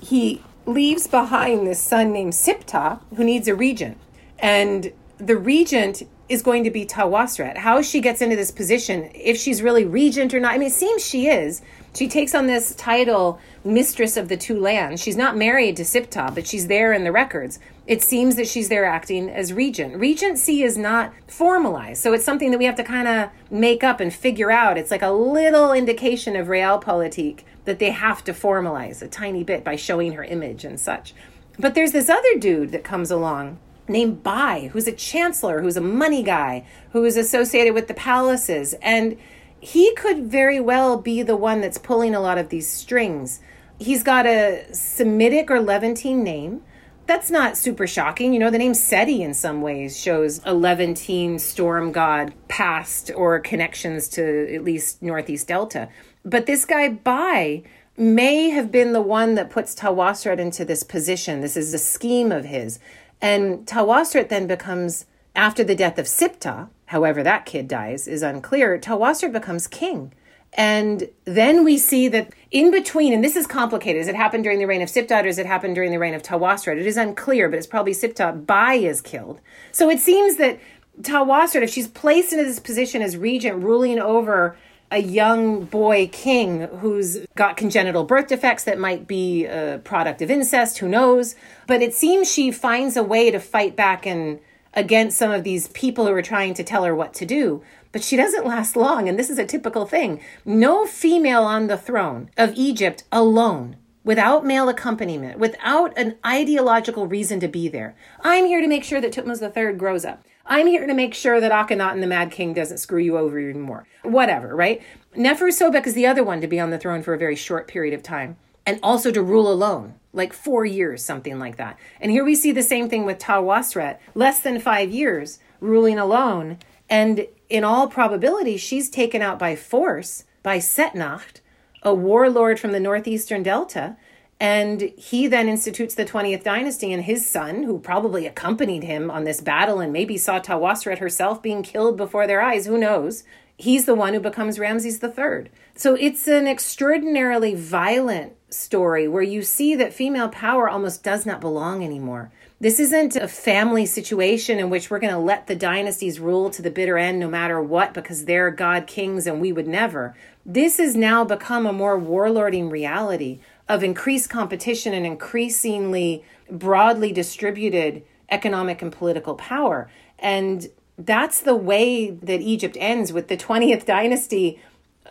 [0.00, 3.98] he leaves behind this son named Siptah who needs a regent.
[4.40, 7.58] And the regent is going to be Tawosret.
[7.58, 10.72] How she gets into this position, if she's really regent or not, I mean, it
[10.72, 11.60] seems she is.
[11.92, 15.02] She takes on this title, Mistress of the Two Lands.
[15.02, 17.58] She's not married to Siptah, but she's there in the records.
[17.84, 19.96] It seems that she's there acting as regent.
[19.96, 23.98] Regency is not formalized, so it's something that we have to kind of make up
[23.98, 24.78] and figure out.
[24.78, 29.64] It's like a little indication of realpolitik that they have to formalize a tiny bit
[29.64, 31.12] by showing her image and such.
[31.58, 33.58] But there's this other dude that comes along
[33.90, 38.74] named Bai, who's a chancellor, who's a money guy, who is associated with the palaces.
[38.80, 39.18] And
[39.60, 43.40] he could very well be the one that's pulling a lot of these strings.
[43.78, 46.62] He's got a Semitic or Levantine name.
[47.06, 48.32] That's not super shocking.
[48.32, 53.40] You know, the name Seti in some ways shows a Levantine storm god past or
[53.40, 55.88] connections to at least Northeast Delta.
[56.24, 57.64] But this guy, Bai,
[57.96, 61.40] may have been the one that puts Tawosret into this position.
[61.40, 62.78] This is a scheme of his.
[63.20, 68.78] And Tawosret then becomes, after the death of Siptah, however that kid dies is unclear,
[68.78, 70.12] Tawosret becomes king.
[70.54, 74.58] And then we see that in between, and this is complicated, does it happen during
[74.58, 76.78] the reign of Siptah or does it happen during the reign of Tawosret?
[76.78, 78.46] It is unclear, but it's probably Siptah.
[78.46, 79.40] Bai is killed.
[79.70, 80.58] So it seems that
[81.02, 84.56] Tawosret, if she's placed into this position as regent, ruling over
[84.90, 90.30] a young boy king who's got congenital birth defects that might be a product of
[90.30, 91.34] incest, who knows?
[91.66, 94.40] But it seems she finds a way to fight back and
[94.74, 97.62] against some of these people who are trying to tell her what to do.
[97.92, 100.20] But she doesn't last long, and this is a typical thing.
[100.44, 107.40] No female on the throne of Egypt alone without male accompaniment, without an ideological reason
[107.40, 107.94] to be there.
[108.22, 110.24] I'm here to make sure that Thutmose III grows up.
[110.50, 113.60] I'm here to make sure that Akhenaten the Mad King doesn't screw you over even
[113.60, 113.86] more.
[114.02, 114.82] Whatever, right?
[115.16, 117.94] Neferusobek is the other one to be on the throne for a very short period
[117.94, 118.36] of time
[118.66, 121.78] and also to rule alone, like four years, something like that.
[122.00, 126.58] And here we see the same thing with Tawosret, less than five years ruling alone.
[126.88, 131.40] And in all probability, she's taken out by force by Setnakhte,
[131.84, 133.96] a warlord from the northeastern delta,
[134.40, 139.24] and he then institutes the 20th dynasty, and his son, who probably accompanied him on
[139.24, 143.22] this battle and maybe saw Tawosret herself being killed before their eyes, who knows?
[143.58, 145.50] He's the one who becomes Ramses III.
[145.74, 151.42] So it's an extraordinarily violent story where you see that female power almost does not
[151.42, 152.32] belong anymore.
[152.58, 156.62] This isn't a family situation in which we're going to let the dynasties rule to
[156.62, 160.16] the bitter end no matter what because they're god kings and we would never.
[160.44, 163.40] This has now become a more warlording reality
[163.70, 169.88] of increased competition and increasingly broadly distributed economic and political power.
[170.18, 170.68] And
[170.98, 174.60] that's the way that Egypt ends with the 20th dynasty,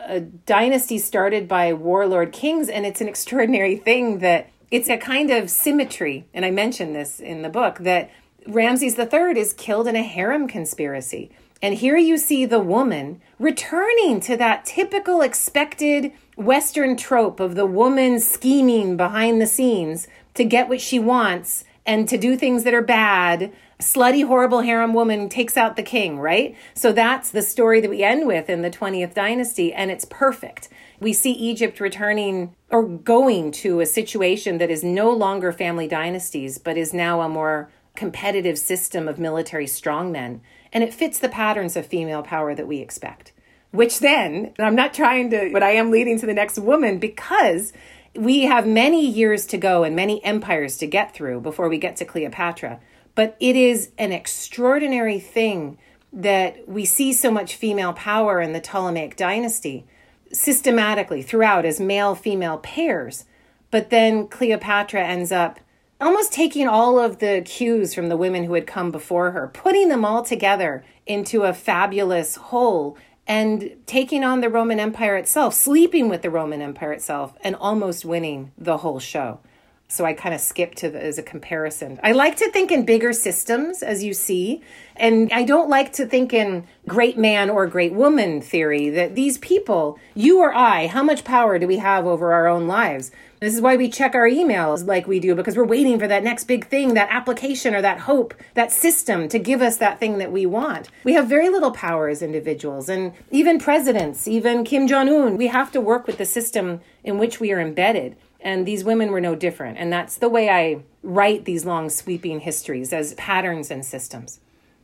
[0.01, 2.67] a dynasty started by warlord kings.
[2.67, 6.27] And it's an extraordinary thing that it's a kind of symmetry.
[6.33, 8.11] And I mentioned this in the book that
[8.45, 11.31] Ramses III is killed in a harem conspiracy.
[11.61, 17.65] And here you see the woman returning to that typical expected Western trope of the
[17.65, 22.73] woman scheming behind the scenes to get what she wants and to do things that
[22.73, 23.51] are bad.
[23.79, 26.55] Slutty, horrible harem woman takes out the king, right?
[26.73, 30.69] So that's the story that we end with in the 20th dynasty, and it's perfect.
[30.99, 36.57] We see Egypt returning or going to a situation that is no longer family dynasties,
[36.57, 40.39] but is now a more competitive system of military strongmen
[40.71, 43.31] and it fits the patterns of female power that we expect.
[43.71, 47.71] Which then, I'm not trying to, but I am leading to the next woman because
[48.15, 51.95] we have many years to go and many empires to get through before we get
[51.97, 52.79] to Cleopatra.
[53.13, 55.77] But it is an extraordinary thing
[56.11, 59.85] that we see so much female power in the Ptolemaic dynasty
[60.31, 63.25] systematically throughout as male female pairs.
[63.71, 65.59] But then Cleopatra ends up
[66.01, 69.89] almost taking all of the cues from the women who had come before her, putting
[69.89, 72.97] them all together into a fabulous whole,
[73.29, 78.03] and taking on the Roman Empire itself, sleeping with the Roman Empire itself, and almost
[78.03, 79.39] winning the whole show.
[79.87, 81.99] So I kind of skip to the, as a comparison.
[82.03, 84.63] I like to think in bigger systems, as you see,
[84.95, 89.37] and I don't like to think in great man or great woman theory that these
[89.37, 93.11] people, you or I, how much power do we have over our own lives?
[93.39, 96.23] This is why we check our emails like we do because we're waiting for that
[96.23, 100.17] next big thing, that application or that hope, that system to give us that thing
[100.17, 100.89] that we want.
[101.05, 105.47] We have very little power as individuals, and even presidents, even Kim Jong un, we
[105.47, 108.17] have to work with the system in which we are embedded.
[108.41, 109.77] And these women were no different.
[109.77, 114.39] And that's the way I write these long, sweeping histories as patterns and systems.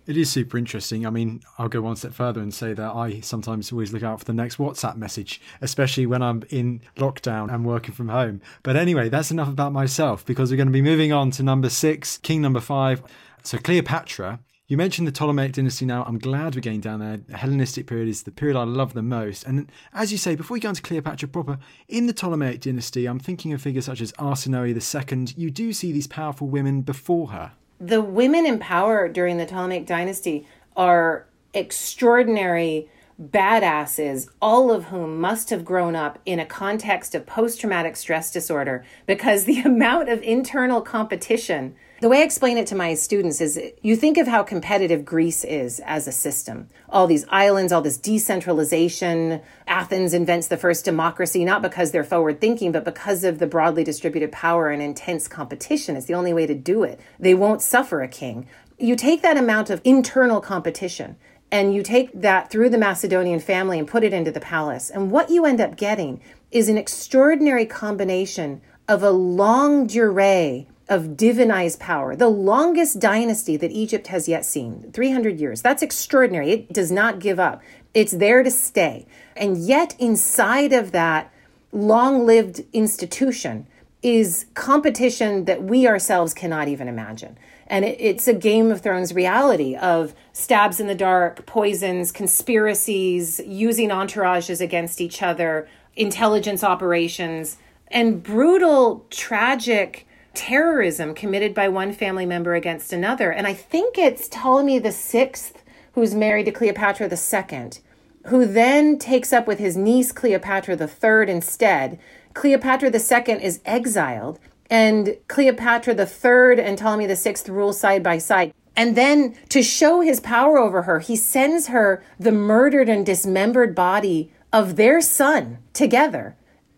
[0.08, 1.06] It is super interesting.
[1.06, 4.20] I mean, I'll go one step further and say that I sometimes always look out
[4.20, 8.42] for the next WhatsApp message, especially when I'm in lockdown and working from home.
[8.64, 11.70] But anyway, that's enough about myself because we're going to be moving on to number
[11.70, 13.02] six, king number five.
[13.44, 16.04] So Cleopatra you mentioned the Ptolemaic dynasty now.
[16.06, 17.18] I'm glad we're getting down there.
[17.18, 19.44] The Hellenistic period is the period I love the most.
[19.44, 23.20] And as you say, before we go into Cleopatra proper, in the Ptolemaic dynasty, I'm
[23.20, 25.34] thinking of figures such as Arsinoe II.
[25.38, 27.52] You do see these powerful women before her.
[27.80, 32.90] The women in power during the Ptolemaic dynasty are extraordinary
[33.22, 38.32] badasses, all of whom must have grown up in a context of post traumatic stress
[38.32, 43.40] disorder because the amount of internal competition the way I explain it to my students
[43.40, 46.68] is you think of how competitive Greece is as a system.
[46.90, 49.42] All these islands, all this decentralization.
[49.66, 53.86] Athens invents the first democracy, not because they're forward thinking, but because of the broadly
[53.86, 55.96] distributed power and intense competition.
[55.96, 57.00] It's the only way to do it.
[57.18, 58.48] They won't suffer a king.
[58.78, 61.16] You take that amount of internal competition
[61.50, 64.90] and you take that through the Macedonian family and put it into the palace.
[64.90, 66.20] And what you end up getting
[66.52, 73.72] is an extraordinary combination of a longue durée of divinized power, the longest dynasty that
[73.72, 75.62] Egypt has yet seen 300 years.
[75.62, 76.52] That's extraordinary.
[76.52, 77.62] It does not give up,
[77.94, 79.08] it's there to stay.
[79.36, 81.32] And yet, inside of that
[81.72, 83.68] long lived institution
[84.02, 87.38] is competition that we ourselves cannot even imagine.
[87.68, 93.40] And it, it's a Game of Thrones reality of stabs in the dark, poisons, conspiracies,
[93.40, 97.58] using entourages against each other, intelligence operations,
[97.88, 100.06] and brutal, tragic
[100.36, 103.32] terrorism committed by one family member against another.
[103.32, 105.64] And I think it's Ptolemy the Sixth
[105.94, 107.80] who's married to Cleopatra Second,
[108.28, 111.98] who then takes up with his niece Cleopatra Third instead.
[112.34, 118.54] Cleopatra Second is exiled, and Cleopatra Third and Ptolemy the Sixth rule side by side.
[118.76, 123.74] And then to show his power over her, he sends her the murdered and dismembered
[123.74, 126.36] body of their son together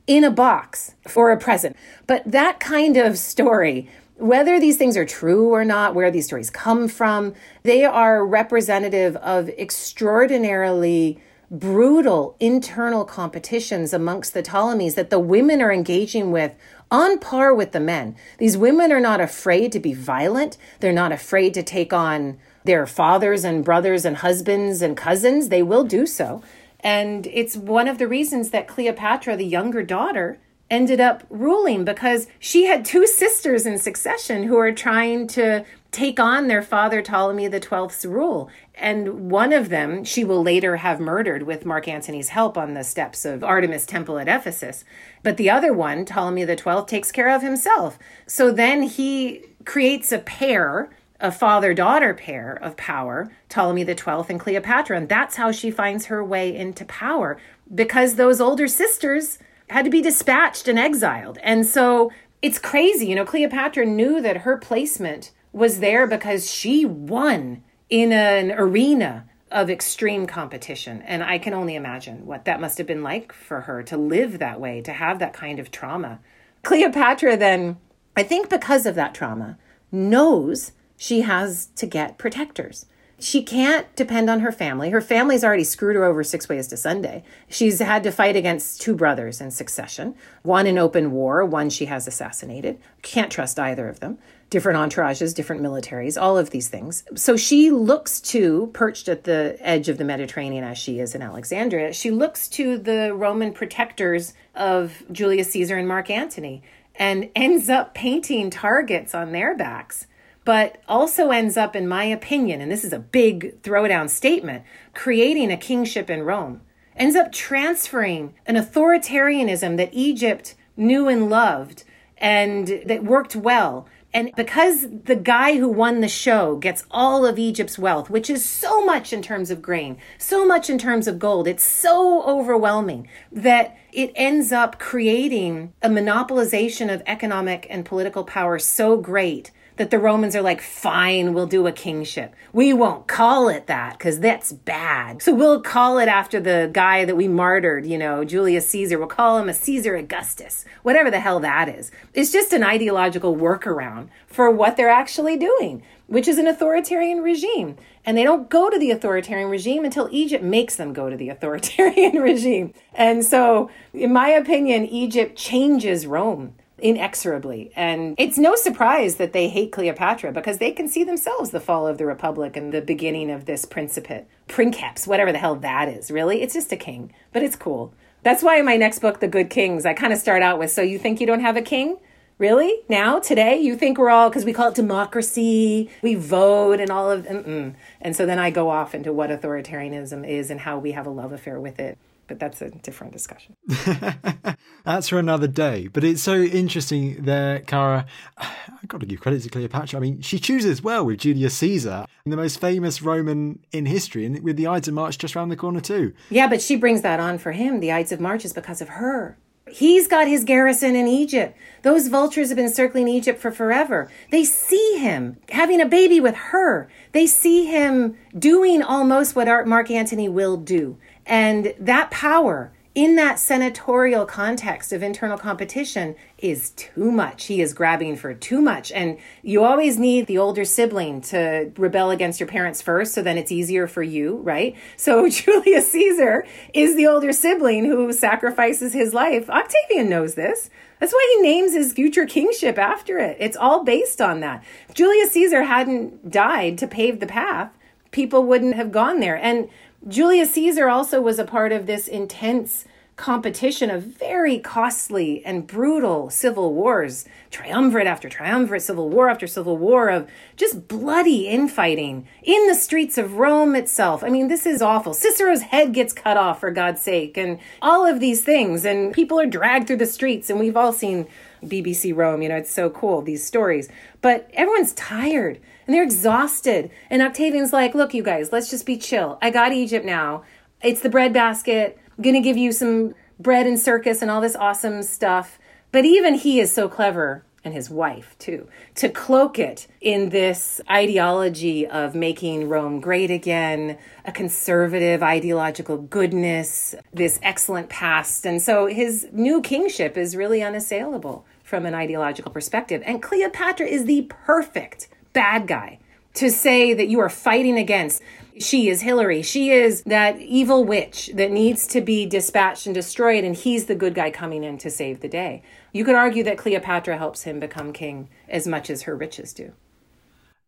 [0.08, 1.76] in a box for a present.
[2.08, 6.50] But that kind of story, whether these things are true or not, where these stories
[6.50, 7.34] come from,
[7.64, 15.72] they are representative of extraordinarily brutal internal competitions amongst the Ptolemies that the women are
[15.72, 16.54] engaging with
[16.92, 18.16] on par with the men.
[18.38, 20.58] These women are not afraid to be violent.
[20.80, 25.50] They're not afraid to take on their fathers and brothers and husbands and cousins.
[25.50, 26.42] They will do so.
[26.82, 32.28] And it's one of the reasons that Cleopatra, the younger daughter, ended up ruling because
[32.40, 37.48] she had two sisters in succession who are trying to take on their father Ptolemy
[37.48, 38.50] the XII's rule.
[38.76, 42.84] And one of them she will later have murdered with Mark Antony's help on the
[42.84, 44.84] steps of Artemis Temple at Ephesus.
[45.24, 47.98] But the other one, Ptolemy XII, takes care of himself.
[48.28, 50.90] So then he creates a pair
[51.20, 54.98] a father daughter pair of power, Ptolemy XII and Cleopatra.
[54.98, 57.40] And that's how she finds her way into power
[57.74, 59.40] because those older sisters
[59.70, 61.38] had to be dispatched and exiled.
[61.44, 62.12] And so
[62.42, 63.08] it's crazy.
[63.08, 69.28] You know, Cleopatra knew that her placement was there because she won in an arena
[69.52, 71.02] of extreme competition.
[71.04, 74.40] And I can only imagine what that must have been like for her to live
[74.40, 76.20] that way, to have that kind of trauma.
[76.64, 77.78] Cleopatra, then,
[78.16, 79.58] I think because of that trauma,
[79.92, 82.86] knows she has to get protectors.
[83.20, 84.92] She can't depend on her family.
[84.92, 87.24] Her family's already screwed her over six ways to Sunday.
[87.50, 91.86] She's had to fight against two brothers in succession, one in open war, one she
[91.86, 92.78] has assassinated.
[93.02, 94.20] Can't trust either of them.
[94.52, 97.04] Different entourages, different militaries, all of these things.
[97.16, 101.24] So she looks to, perched at the edge of the Mediterranean as she is in
[101.24, 106.62] Alexandria, she looks to the Roman protectors of Julius Caesar and Mark Antony
[106.96, 110.06] and ends up painting targets on their backs
[110.48, 115.52] but also ends up, in my opinion, and this is a big throwdown statement, creating
[115.52, 116.62] a kingship in Rome.
[116.96, 121.84] Ends up transferring an authoritarianism that Egypt knew and loved
[122.18, 127.38] and that worked well And because the guy who won the show gets all of
[127.38, 131.20] Egypt's wealth, which is so much in terms of grain, so much in terms of
[131.20, 138.24] gold, it's so overwhelming that it ends up creating a monopolization of economic and political
[138.24, 142.36] power so great that the Romans are like, fine, we'll do a kingship.
[142.52, 145.22] We won't call it that because that's bad.
[145.22, 148.98] So we'll call it after the guy that we martyred, you know, Julius Caesar.
[148.98, 151.92] We'll call him a Caesar Augustus, whatever the hell that is.
[152.14, 157.78] It's just an ideological workaround for what they're actually doing, which is an authoritarian regime.
[158.04, 161.30] And they don't go to the authoritarian regime until Egypt makes them go to the
[161.30, 162.74] authoritarian regime.
[162.94, 167.72] And so, in my opinion, Egypt changes Rome inexorably.
[167.76, 171.88] And it's no surprise that they hate Cleopatra because they can see themselves the fall
[171.88, 174.26] of the Republic and the beginning of this principate.
[174.48, 176.42] Princeps, whatever the hell that is, really.
[176.42, 177.94] It's just a king, but it's cool.
[178.24, 180.72] That's why in my next book, The Good Kings, I kind of start out with
[180.72, 181.98] So you think you don't have a king?
[182.38, 182.82] Really?
[182.88, 187.10] Now, today, you think we're all, because we call it democracy, we vote and all
[187.10, 187.74] of, mm-mm.
[188.00, 191.10] and so then I go off into what authoritarianism is and how we have a
[191.10, 191.98] love affair with it
[192.28, 193.56] but that's a different discussion.
[194.84, 195.88] that's for another day.
[195.88, 198.06] But it's so interesting there, Kara.
[198.38, 199.98] I've got to give credit to Cleopatra.
[199.98, 204.44] I mean, she chooses well with Julius Caesar, the most famous Roman in history, and
[204.44, 206.14] with the Ides of March just around the corner, too.
[206.30, 207.80] Yeah, but she brings that on for him.
[207.80, 209.38] The Ides of March is because of her.
[209.70, 211.58] He's got his garrison in Egypt.
[211.82, 214.10] Those vultures have been circling Egypt for forever.
[214.32, 216.90] They see him having a baby with her.
[217.12, 220.98] They see him doing almost what Mark Antony will do.
[221.28, 227.46] And that power in that senatorial context of internal competition is too much.
[227.46, 228.92] He is grabbing for too much.
[228.92, 233.38] And you always need the older sibling to rebel against your parents first, so then
[233.38, 234.76] it's easier for you, right?
[234.96, 239.48] So Julius Caesar is the older sibling who sacrifices his life.
[239.48, 240.72] Octavian knows this.
[241.00, 243.38] That's why he names his future kingship after it.
[243.40, 244.64] It's all based on that.
[244.90, 247.78] If Julius Caesar hadn't died to pave the path,
[248.10, 249.38] people wouldn't have gone there.
[249.38, 249.70] And
[250.06, 252.86] Julius Caesar also was a part of this intense
[253.18, 259.76] competition of very costly and brutal civil wars, triumvirate after triumvirate, civil war after civil
[259.76, 264.24] war of just bloody infighting in the streets of Rome itself.
[264.24, 265.16] I mean, this is awful.
[265.16, 268.86] Cicero's head gets cut off, for God's sake, and all of these things.
[268.86, 271.28] And people are dragged through the streets, and we've all seen
[271.66, 272.44] BBC Rome.
[272.44, 273.90] You know, it's so cool, these stories.
[274.22, 276.92] But everyone's tired and they're exhausted.
[277.10, 279.40] And Octavian's like, look, you guys, let's just be chill.
[279.42, 280.44] I got Egypt now.
[280.84, 281.98] It's the bread basket.
[282.18, 285.58] I'm going to give you some bread and circus and all this awesome stuff.
[285.92, 290.80] But even he is so clever, and his wife too, to cloak it in this
[290.90, 298.46] ideology of making Rome great again, a conservative ideological goodness, this excellent past.
[298.46, 303.02] And so his new kingship is really unassailable from an ideological perspective.
[303.06, 306.00] And Cleopatra is the perfect bad guy
[306.34, 308.24] to say that you are fighting against.
[308.60, 309.44] She is Hillary.
[309.44, 313.94] She is that evil witch that needs to be dispatched and destroyed, and he's the
[313.94, 315.62] good guy coming in to save the day.
[315.94, 319.74] You could argue that Cleopatra helps him become king as much as her riches do.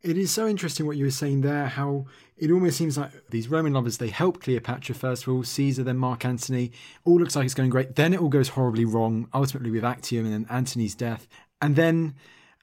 [0.04, 2.06] It is so interesting what you were saying there, how
[2.38, 5.98] it almost seems like these Roman lovers, they help Cleopatra first of all, Caesar, then
[5.98, 6.72] Mark Antony.
[7.06, 7.96] All looks like it's going great.
[7.96, 11.28] Then it all goes horribly wrong, ultimately with Actium and then Antony's death.
[11.60, 12.14] And then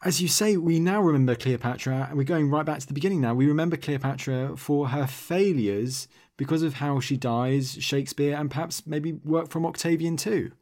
[0.03, 3.21] as you say, we now remember Cleopatra, and we're going right back to the beginning
[3.21, 3.35] now.
[3.35, 9.13] We remember Cleopatra for her failures because of how she dies, Shakespeare, and perhaps maybe
[9.13, 10.53] work from Octavian too.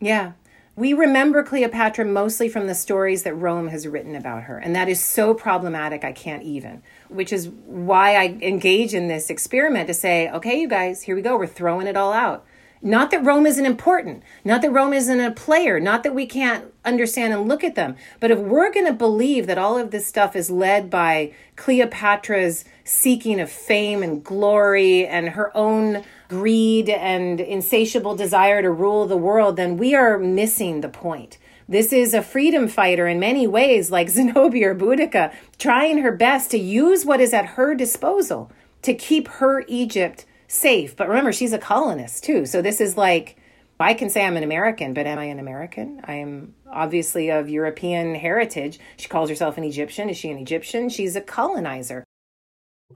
[0.00, 0.32] Yeah.
[0.76, 4.88] We remember Cleopatra mostly from the stories that Rome has written about her, and that
[4.88, 6.82] is so problematic I can't even.
[7.08, 11.22] Which is why I engage in this experiment to say, okay, you guys, here we
[11.22, 12.44] go, we're throwing it all out.
[12.82, 16.72] Not that Rome isn't important, not that Rome isn't a player, not that we can't
[16.84, 20.06] understand and look at them, but if we're going to believe that all of this
[20.06, 27.40] stuff is led by Cleopatra's seeking of fame and glory and her own greed and
[27.40, 31.38] insatiable desire to rule the world, then we are missing the point.
[31.66, 36.50] This is a freedom fighter in many ways, like Zenobia or Boudica, trying her best
[36.50, 38.50] to use what is at her disposal
[38.82, 40.96] to keep her Egypt safe.
[40.96, 42.46] But remember, she's a colonist too.
[42.46, 43.36] So this is like,
[43.80, 46.00] I can say I'm an American, but am I an American?
[46.04, 48.78] I am obviously of European heritage.
[48.96, 50.08] She calls herself an Egyptian.
[50.08, 50.88] Is she an Egyptian?
[50.88, 52.04] She's a colonizer.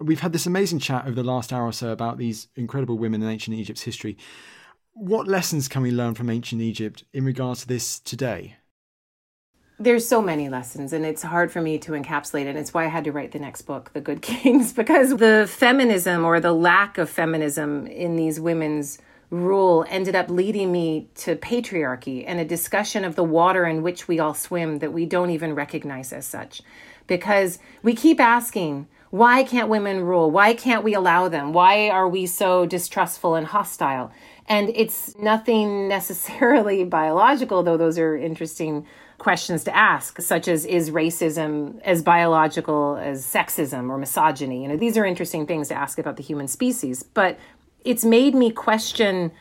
[0.01, 3.23] We've had this amazing chat over the last hour or so about these incredible women
[3.23, 4.17] in ancient Egypt's history.
[4.93, 8.58] What lessons can we learn from ancient Egypt in regards to this today?
[9.81, 12.57] There's so many lessons and it's hard for me to encapsulate it.
[12.57, 16.25] It's why I had to write the next book, The Good Kings, because the feminism
[16.25, 18.99] or the lack of feminism in these women's
[19.31, 24.09] rule ended up leading me to patriarchy and a discussion of the water in which
[24.09, 26.63] we all swim that we don't even recognize as such.
[27.07, 30.31] Because we keep asking, why can't women rule?
[30.31, 31.53] Why can't we allow them?
[31.53, 34.11] Why are we so distrustful and hostile?
[34.47, 38.87] And it's nothing necessarily biological, though those are interesting
[39.19, 44.63] questions to ask, such as is racism as biological as sexism or misogyny?
[44.63, 47.03] You know, these are interesting things to ask about the human species.
[47.03, 47.39] But
[47.85, 49.33] it's made me question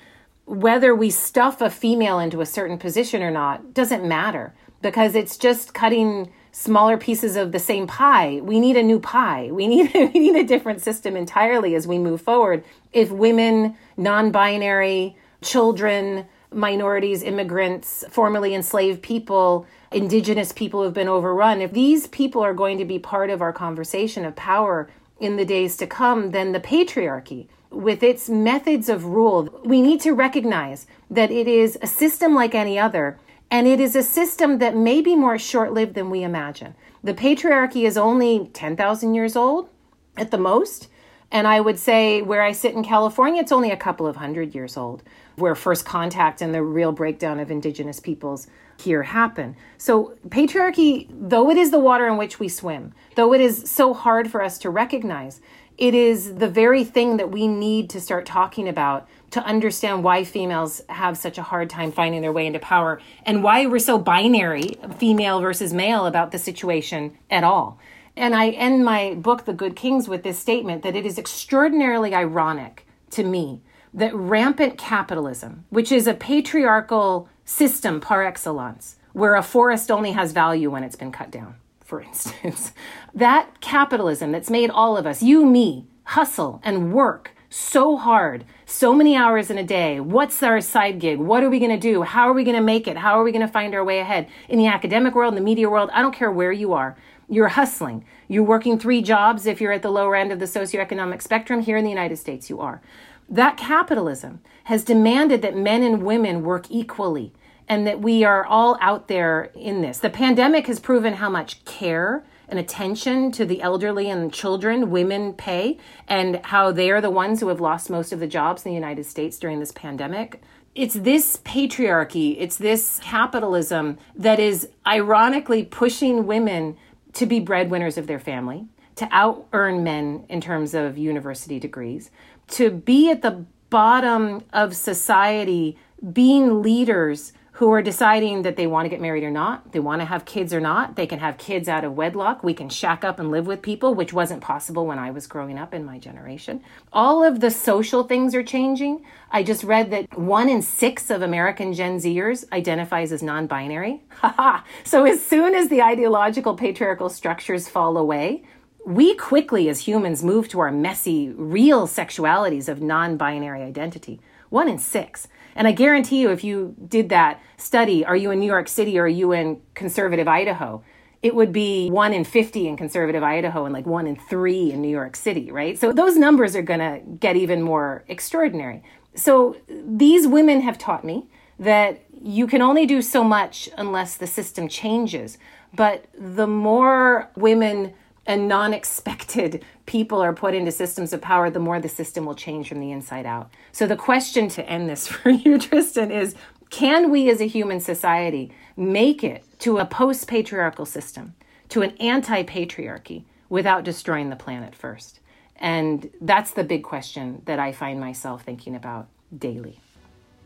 [0.46, 5.38] whether we stuff a female into a certain position or not doesn't matter because it's
[5.38, 8.40] just cutting smaller pieces of the same pie.
[8.42, 9.50] We need a new pie.
[9.52, 12.64] We need we need a different system entirely as we move forward.
[12.94, 21.72] If women, non-binary, children, minorities, immigrants, formerly enslaved people, indigenous people who've been overrun, if
[21.74, 25.78] these people are going to be part of our conversation of power in the days
[25.78, 31.32] to come, then the patriarchy with its methods of rule, we need to recognize that
[31.32, 33.20] it is a system like any other,
[33.52, 36.76] and it is a system that may be more short lived than we imagine.
[37.04, 39.70] The patriarchy is only 10,000 years old
[40.16, 40.88] at the most.
[41.32, 44.56] And I would say where I sit in California, it's only a couple of hundred
[44.56, 45.04] years old,
[45.38, 48.48] where first contact and the real breakdown of indigenous peoples
[48.82, 49.56] here happen.
[49.78, 53.94] So, patriarchy, though it is the water in which we swim, though it is so
[53.94, 55.40] hard for us to recognize,
[55.78, 60.24] it is the very thing that we need to start talking about to understand why
[60.24, 64.00] females have such a hard time finding their way into power and why we're so
[64.00, 67.80] binary, female versus male, about the situation at all.
[68.16, 72.16] And I end my book, The Good Kings, with this statement that it is extraordinarily
[72.16, 73.62] ironic to me
[73.94, 80.32] that rampant capitalism, which is a patriarchal system par excellence, where a forest only has
[80.32, 81.56] value when it's been cut down
[81.88, 82.74] for instance,
[83.16, 88.94] that capitalism that's made all of us, you, me, hustle and work so hard, so
[88.94, 90.02] many hours in a day.
[90.02, 91.18] What's our side gig?
[91.18, 92.04] What are we going to do?
[92.04, 92.98] How are we going to make it?
[92.98, 94.28] How are we going to find our way ahead?
[94.50, 96.98] In the academic world, in the media world, I don't care where you are.
[97.30, 98.04] You're hustling.
[98.28, 101.62] You're working three jobs if you're at the lower end of the socioeconomic spectrum.
[101.62, 102.82] Here in the United States, you are.
[103.30, 107.34] That capitalism has demanded that men and women work equally
[107.68, 110.00] and that we are all out there in this.
[110.00, 115.34] The pandemic has proven how much care and attention to the elderly and children women
[115.34, 115.78] pay,
[116.08, 118.76] and how they are the ones who have lost most of the jobs in the
[118.76, 120.42] United States during this pandemic.
[120.74, 126.78] It's this patriarchy, it's this capitalism that is ironically pushing women
[127.14, 132.12] to be breadwinners of their family, to out earn men in terms of university degrees,
[132.50, 135.78] to be at the bottom of society
[136.14, 140.00] being leaders who are deciding that they want to get married or not, they want
[140.00, 140.96] to have kids or not.
[140.96, 142.44] They can have kids out of wedlock.
[142.44, 145.58] We can shack up and live with people, which wasn't possible when I was growing
[145.58, 146.62] up in my generation.
[146.94, 149.04] All of the social things are changing.
[149.32, 154.04] I just read that one in six of American Gen Zers identifies as non binary.
[154.84, 158.44] so as soon as the ideological patriarchal structures fall away,
[158.88, 164.22] we quickly as humans move to our messy, real sexualities of non binary identity.
[164.48, 165.28] One in six.
[165.58, 168.98] And I guarantee you, if you did that study, are you in New York City
[168.98, 170.86] or are you in conservative Idaho?
[171.22, 174.82] It would be one in 50 in conservative Idaho and like one in three in
[174.82, 175.78] New York City, right?
[175.78, 178.84] So those numbers are going to get even more extraordinary.
[179.16, 181.28] So these women have taught me
[181.60, 185.38] that you can only do so much unless the system changes.
[185.74, 187.94] But the more women
[188.28, 192.36] and non expected people are put into systems of power, the more the system will
[192.36, 193.50] change from the inside out.
[193.72, 196.36] So, the question to end this for you, Tristan, is
[196.70, 201.34] can we as a human society make it to a post patriarchal system,
[201.70, 205.22] to an anti patriarchy, without destroying the planet first?
[205.56, 209.80] And that's the big question that I find myself thinking about daily.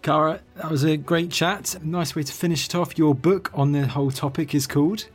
[0.01, 1.75] Kara, that was a great chat.
[1.83, 2.97] Nice way to finish it off.
[2.97, 5.07] Your book on the whole topic is called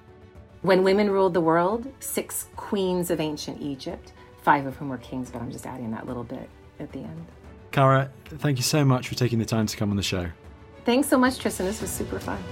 [0.66, 4.12] when Women Ruled the World, Six Queens of Ancient Egypt,
[4.42, 6.48] five of whom were kings, but I'm just adding that little bit
[6.80, 7.26] at the end.
[7.70, 10.26] Kara, thank you so much for taking the time to come on the show.
[10.84, 11.66] Thanks so much, Tristan.
[11.66, 12.42] This was super fun.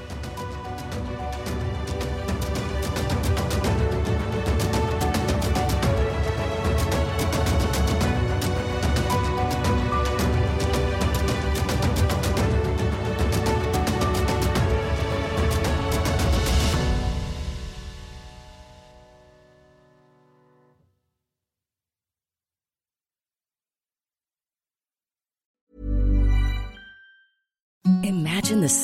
[28.74, 28.83] The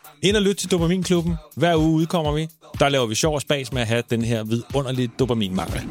[0.23, 1.35] Ind og lyt til Dopaminklubben.
[1.55, 2.47] Hver uge udkommer vi.
[2.79, 5.81] Der laver vi sjov og spas med at have den her vidunderlige dopaminmangel.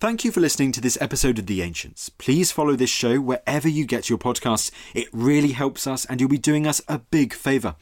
[0.00, 2.10] Thank you for listening to this episode of The Ancients.
[2.18, 4.70] Please follow this show wherever you get your podcasts.
[4.94, 7.74] It really helps us, and you'll be doing us a big favour.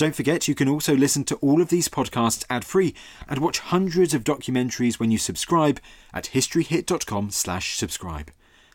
[0.00, 2.92] Don't forget, you can also listen to all of these podcasts ad free
[3.28, 5.78] and watch hundreds of documentaries when you subscribe
[6.12, 8.30] at historyhit.com/slash subscribe.